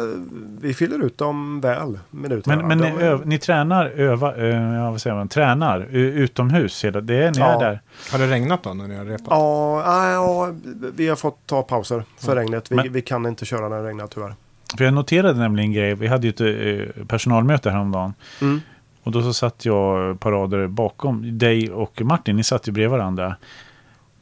vi 0.60 0.74
fyller 0.74 1.04
ut 1.04 1.18
dem 1.18 1.60
väl, 1.60 1.98
minuterna. 2.10 2.56
Men, 2.56 2.78
men 2.78 2.78
ni, 2.96 3.02
öv, 3.04 3.26
ni 3.26 3.38
tränar, 3.38 3.86
öva, 3.86 4.36
eh, 4.36 4.74
ja, 4.74 4.90
vad 4.90 5.00
säger 5.00 5.16
man, 5.16 5.28
tränar 5.28 5.80
utomhus 5.94 6.84
hela, 6.84 7.00
det 7.00 7.14
är 7.24 7.30
ni 7.30 7.38
Ja. 7.38 7.46
är 7.54 7.60
där. 7.60 7.80
har 8.12 8.18
det 8.18 8.26
regnat 8.26 8.62
då 8.62 8.74
när 8.74 8.88
ni 8.88 8.96
har 8.96 9.04
repat? 9.04 9.26
Ja, 9.30 10.10
ja, 10.12 10.52
vi 10.96 11.08
har 11.08 11.16
fått 11.16 11.38
ta 11.46 11.62
pauser 11.62 12.04
för 12.18 12.36
regnet. 12.36 12.72
Vi, 12.72 12.76
Men- 12.76 12.92
vi 12.92 13.02
kan 13.02 13.26
inte 13.26 13.44
köra 13.44 13.68
när 13.68 13.82
det 13.82 13.88
regnar 13.88 14.06
tyvärr. 14.06 14.34
För 14.78 14.84
jag 14.84 14.94
noterade 14.94 15.38
nämligen 15.38 15.68
en 15.70 15.74
grej, 15.74 15.94
vi 15.94 16.06
hade 16.06 16.26
ju 16.26 16.30
ett 16.30 16.96
eh, 16.98 17.04
personalmöte 17.06 17.70
häromdagen. 17.70 18.14
Mm. 18.40 18.60
Och 19.02 19.12
då 19.12 19.22
så 19.22 19.32
satt 19.34 19.64
jag 19.64 20.10
ett 20.10 20.20
par 20.20 20.30
rader 20.32 20.66
bakom 20.66 21.38
dig 21.38 21.70
och 21.72 22.02
Martin, 22.02 22.36
ni 22.36 22.44
satt 22.44 22.68
ju 22.68 22.72
bredvid 22.72 22.90
varandra. 22.98 23.36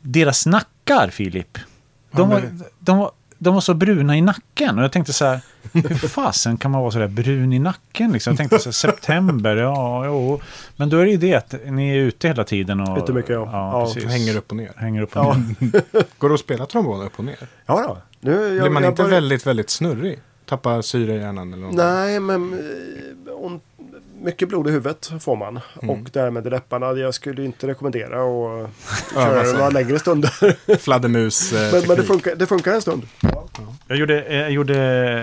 Deras 0.00 0.46
nackar, 0.46 1.08
Filip. 1.08 1.58
De 2.10 2.28
var, 2.28 2.42
de 2.78 2.98
var, 2.98 3.10
de 3.42 3.54
var 3.54 3.60
så 3.60 3.74
bruna 3.74 4.16
i 4.16 4.20
nacken. 4.20 4.78
Och 4.78 4.84
jag 4.84 4.92
tänkte 4.92 5.12
så 5.12 5.24
här, 5.24 5.40
hur 5.72 6.08
fasen 6.08 6.56
kan 6.56 6.70
man 6.70 6.80
vara 6.80 6.90
så 6.90 6.98
där 6.98 7.08
brun 7.08 7.52
i 7.52 7.58
nacken? 7.58 8.12
Liksom? 8.12 8.30
Jag 8.30 8.38
tänkte 8.38 8.58
så 8.58 8.64
här, 8.68 8.72
september, 8.72 9.56
ja, 9.56 10.06
jo. 10.06 10.40
Men 10.76 10.90
då 10.90 10.98
är 10.98 11.04
det 11.04 11.10
ju 11.10 11.16
det 11.16 11.34
att 11.34 11.54
ni 11.66 11.90
är 11.90 11.94
ute 11.96 12.28
hela 12.28 12.44
tiden. 12.44 12.80
Och, 12.80 12.98
Ute 12.98 13.12
mycket, 13.12 13.30
ja. 13.30 13.48
Ja, 13.52 13.84
precis. 13.94 14.10
Hänger 14.10 14.36
upp 14.36 14.50
och 14.50 14.56
ner. 14.56 14.72
Hänger 14.76 15.02
upp 15.02 15.16
och 15.16 15.24
Ja, 15.24 15.36
ner. 15.60 15.82
Går 16.18 16.28
det 16.28 16.34
att 16.34 16.40
spela 16.40 16.66
trombon 16.66 17.02
upp 17.06 17.18
och 17.18 17.24
ner? 17.24 17.36
ja 17.66 17.84
då. 17.88 17.98
Nu, 18.20 18.32
jag, 18.32 18.60
Blir 18.62 18.70
man 18.70 18.82
jag 18.82 18.90
inte 18.92 19.02
börjar- 19.02 19.14
väldigt, 19.14 19.46
väldigt 19.46 19.70
snurrig? 19.70 20.18
Tappar 20.46 20.82
syre 20.82 21.14
i 21.14 21.18
hjärnan 21.18 21.52
eller 21.52 21.62
något? 21.66 21.74
Nej, 21.76 22.20
men 22.20 22.52
eh, 22.52 23.32
on, 23.44 23.60
mycket 24.22 24.48
blod 24.48 24.68
i 24.68 24.70
huvudet 24.70 25.12
får 25.20 25.36
man. 25.36 25.60
Mm. 25.82 25.90
Och 25.90 26.10
därmed 26.12 26.46
i 26.46 26.50
läpparna. 26.50 26.92
Jag 26.92 27.14
skulle 27.14 27.44
inte 27.44 27.66
rekommendera 27.66 28.16
att 28.16 28.70
köra 29.14 29.44
sig. 29.44 29.54
några 29.54 29.70
längre 29.70 29.98
stunder. 29.98 30.76
Fladdermus 30.78 31.52
eh, 31.52 31.72
men, 31.72 31.82
men 31.88 31.96
det, 31.96 32.02
funkar, 32.02 32.34
det 32.34 32.46
funkar 32.46 32.72
en 32.72 32.82
stund. 32.82 33.02
Jag 33.88 33.98
gjorde, 33.98 34.22
eh, 34.22 34.36
jag 34.36 34.50
gjorde 34.50 34.76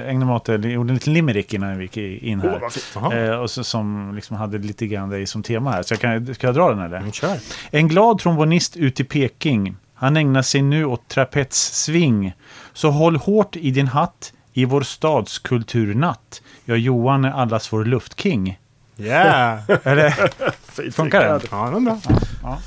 ägnade 0.07 0.25
mig 0.25 0.35
åt 0.35 0.45
det, 0.45 0.51
jag 0.53 0.71
gjorde 0.71 0.91
en 0.91 0.95
liten 0.95 1.13
limerick 1.13 1.53
innan 1.53 1.77
vi 1.77 1.83
gick 1.83 1.97
in 2.23 2.41
här. 2.41 3.29
Eh, 3.29 3.39
och 3.39 3.49
så, 3.49 3.63
som 3.63 4.15
liksom 4.15 4.37
hade 4.37 4.57
lite 4.57 4.87
grann 4.87 5.09
dig 5.09 5.27
som 5.27 5.43
tema 5.43 5.71
här. 5.71 5.83
Så 5.83 5.93
jag 5.93 6.01
kan, 6.01 6.35
ska 6.35 6.47
jag 6.47 6.55
dra 6.55 6.69
den 6.69 6.79
eller? 6.79 6.97
Mm, 6.97 7.11
Kör. 7.11 7.37
En 7.71 7.87
glad 7.87 8.19
trombonist 8.19 8.77
ut 8.77 8.99
i 8.99 9.03
Peking. 9.03 9.75
Han 9.93 10.17
ägnar 10.17 10.41
sig 10.41 10.61
nu 10.61 10.85
åt 10.85 11.07
trapetssving. 11.07 12.33
Så 12.73 12.89
håll 12.89 13.15
hårt 13.15 13.55
i 13.55 13.71
din 13.71 13.87
hatt 13.87 14.33
i 14.53 14.65
vår 14.65 14.81
stads 14.81 15.39
kulturnatt. 15.39 16.41
Ja, 16.65 16.75
Johan 16.75 17.25
är 17.25 17.31
allas 17.31 17.73
vår 17.73 17.85
luftking. 17.85 18.59
Yeah! 18.99 19.59
Eller? 19.83 20.09
Fint 20.71 20.95
Funkar 20.95 21.21
den? 21.23 21.41
Ja, 21.51 21.65
det 21.65 21.71
var 21.71 21.79
bra. 21.79 21.99
Ja. 22.43 22.61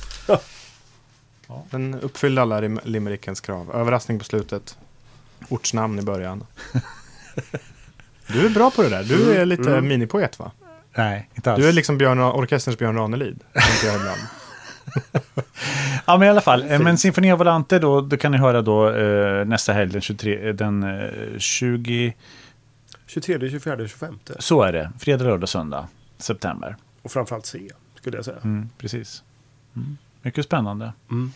Den 1.70 1.94
uppfyllde 2.00 2.42
alla 2.42 2.60
lim- 2.60 2.80
limerickens 2.84 3.40
krav. 3.40 3.70
Överraskning 3.74 4.18
på 4.18 4.24
slutet. 4.24 4.76
Ortsnamn 5.48 5.98
i 5.98 6.02
början. 6.02 6.44
Du 8.26 8.46
är 8.46 8.50
bra 8.50 8.70
på 8.70 8.82
det 8.82 8.88
där. 8.88 9.04
Du 9.04 9.32
är 9.34 9.44
lite 9.46 9.70
Mm. 9.72 9.88
minipoet 9.88 10.38
va? 10.38 10.50
Nej, 10.96 11.28
inte 11.34 11.52
alls. 11.52 11.62
Du 11.62 11.68
är 11.68 11.72
liksom 11.72 11.98
Björn, 11.98 12.20
orkesterns 12.20 12.78
Björn 12.78 12.96
Ranelid. 12.96 13.40
jag 13.84 13.94
ibland. 13.96 14.20
Ja, 16.06 16.18
men 16.18 16.26
i 16.26 16.30
alla 16.30 16.40
fall. 16.40 16.70
Eh, 16.70 16.78
Men 16.78 16.98
Sinfonia 16.98 17.36
Volante 17.36 17.78
då, 17.78 18.00
då 18.00 18.16
kan 18.16 18.32
ni 18.32 18.38
höra 18.38 18.62
då 18.62 18.90
eh, 18.94 19.44
nästa 19.44 19.72
helg 19.72 19.90
den 19.92 20.00
23, 20.00 20.48
eh, 20.48 20.54
den 20.54 20.82
eh, 20.82 21.38
20, 21.38 22.14
23, 23.06 23.50
24, 23.50 23.76
25. 23.88 24.18
så 24.38 24.62
är 24.62 24.72
det. 24.72 24.90
Fredag, 24.98 25.24
lördag, 25.24 25.48
söndag, 25.48 25.88
september. 26.22 26.76
Och 27.02 27.10
framförallt 27.12 27.46
C, 27.46 27.68
skulle 27.94 28.16
jag 28.18 28.24
säga. 28.24 28.38
Mm, 28.44 28.68
precis. 28.78 29.22
Mm. 29.76 29.96
Mycket 30.22 30.44
spännande. 30.44 30.92
Mm. 31.10 31.32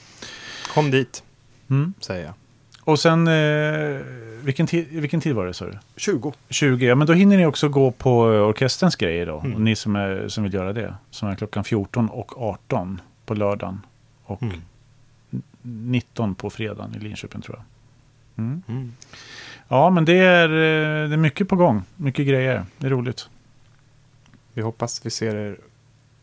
Kom 0.75 0.91
dit, 0.91 1.23
Mm. 1.71 1.95
säger 2.01 2.25
jag. 2.25 2.35
Och 2.81 2.99
sen, 2.99 3.27
eh, 3.29 4.01
vilken, 4.43 4.67
tid, 4.67 4.87
vilken 4.91 5.21
tid 5.21 5.35
var 5.35 5.47
det 5.47 5.55
sa 5.55 5.65
du? 5.65 5.79
20. 5.97 6.33
20, 6.49 6.87
ja 6.87 6.95
men 6.95 7.07
då 7.07 7.13
hinner 7.13 7.37
ni 7.37 7.47
också 7.47 7.69
gå 7.69 7.91
på 7.91 8.21
orkesterns 8.23 8.97
grejer 8.97 9.27
då. 9.27 9.41
Mm. 9.41 9.55
Och 9.55 9.61
ni 9.61 9.77
som, 9.77 9.97
är, 9.97 10.29
som 10.29 10.45
vill 10.45 10.55
göra 10.55 10.73
det. 10.73 10.95
Som 11.11 11.29
är 11.29 11.35
klockan 11.35 11.65
14 11.65 12.09
och 12.09 12.43
18 12.43 13.01
på 13.27 13.35
lördagen. 13.35 13.81
Och 14.25 14.43
Mm. 14.43 14.61
19 15.63 16.35
på 16.35 16.51
fredagen 16.51 16.95
i 16.97 16.99
Linköping 16.99 17.41
tror 17.41 17.57
jag. 17.57 17.65
Mm. 18.45 18.63
Mm. 18.69 18.93
Ja 19.69 19.91
men 19.91 20.05
det 20.05 20.13
är, 20.19 20.49
eh, 20.49 21.09
det 21.09 21.15
är 21.15 21.17
mycket 21.17 21.49
på 21.49 21.57
gång. 21.57 21.83
Mycket 21.97 22.27
grejer. 22.27 22.65
Det 22.79 22.87
är 22.87 22.91
roligt. 22.91 23.29
Vi 24.57 24.63
hoppas 24.63 25.01
vi 25.07 25.11
ser 25.13 25.35
er 25.37 25.57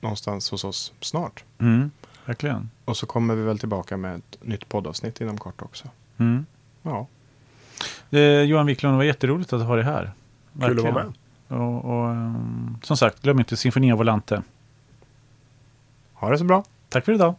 någonstans 0.02 0.50
hos 0.52 0.63
oss 0.63 0.93
snart. 1.00 1.43
Mm. 1.60 1.91
Verkligen. 2.26 2.69
Och 2.86 2.98
så 2.98 3.06
kommer 3.06 3.36
vi 3.36 3.43
väl 3.43 3.60
tillbaka 3.60 3.98
med 3.98 4.15
ett 4.15 4.38
nytt 4.41 4.69
poddavsnitt 4.69 5.22
inom 5.22 5.38
kort 5.38 5.62
också. 5.62 5.88
Mm. 6.17 6.46
Ja, 6.82 7.08
Eh, 8.10 8.19
Johan 8.41 8.65
Wiklund, 8.65 8.93
det 8.93 8.98
var 8.98 9.04
jätteroligt 9.04 9.54
att 9.54 9.62
ha 9.65 9.76
dig 9.76 9.86
här. 9.86 10.12
Kul 10.60 10.63
att 10.63 10.84
vara 10.84 10.93
Verkligen. 10.93 11.13
med. 11.48 11.60
Och, 11.60 11.86
och, 11.86 12.10
ehm, 12.12 12.78
som 12.84 12.98
sagt, 12.98 13.22
glöm 13.22 13.39
inte 13.39 13.58
Sinfonia 13.58 13.96
Volante. 13.96 14.41
ha 16.13 16.30
det 16.30 16.38
så 16.38 16.43
bra. 16.43 16.63
Tack 16.89 17.06
för 17.06 17.13
idag. 17.13 17.36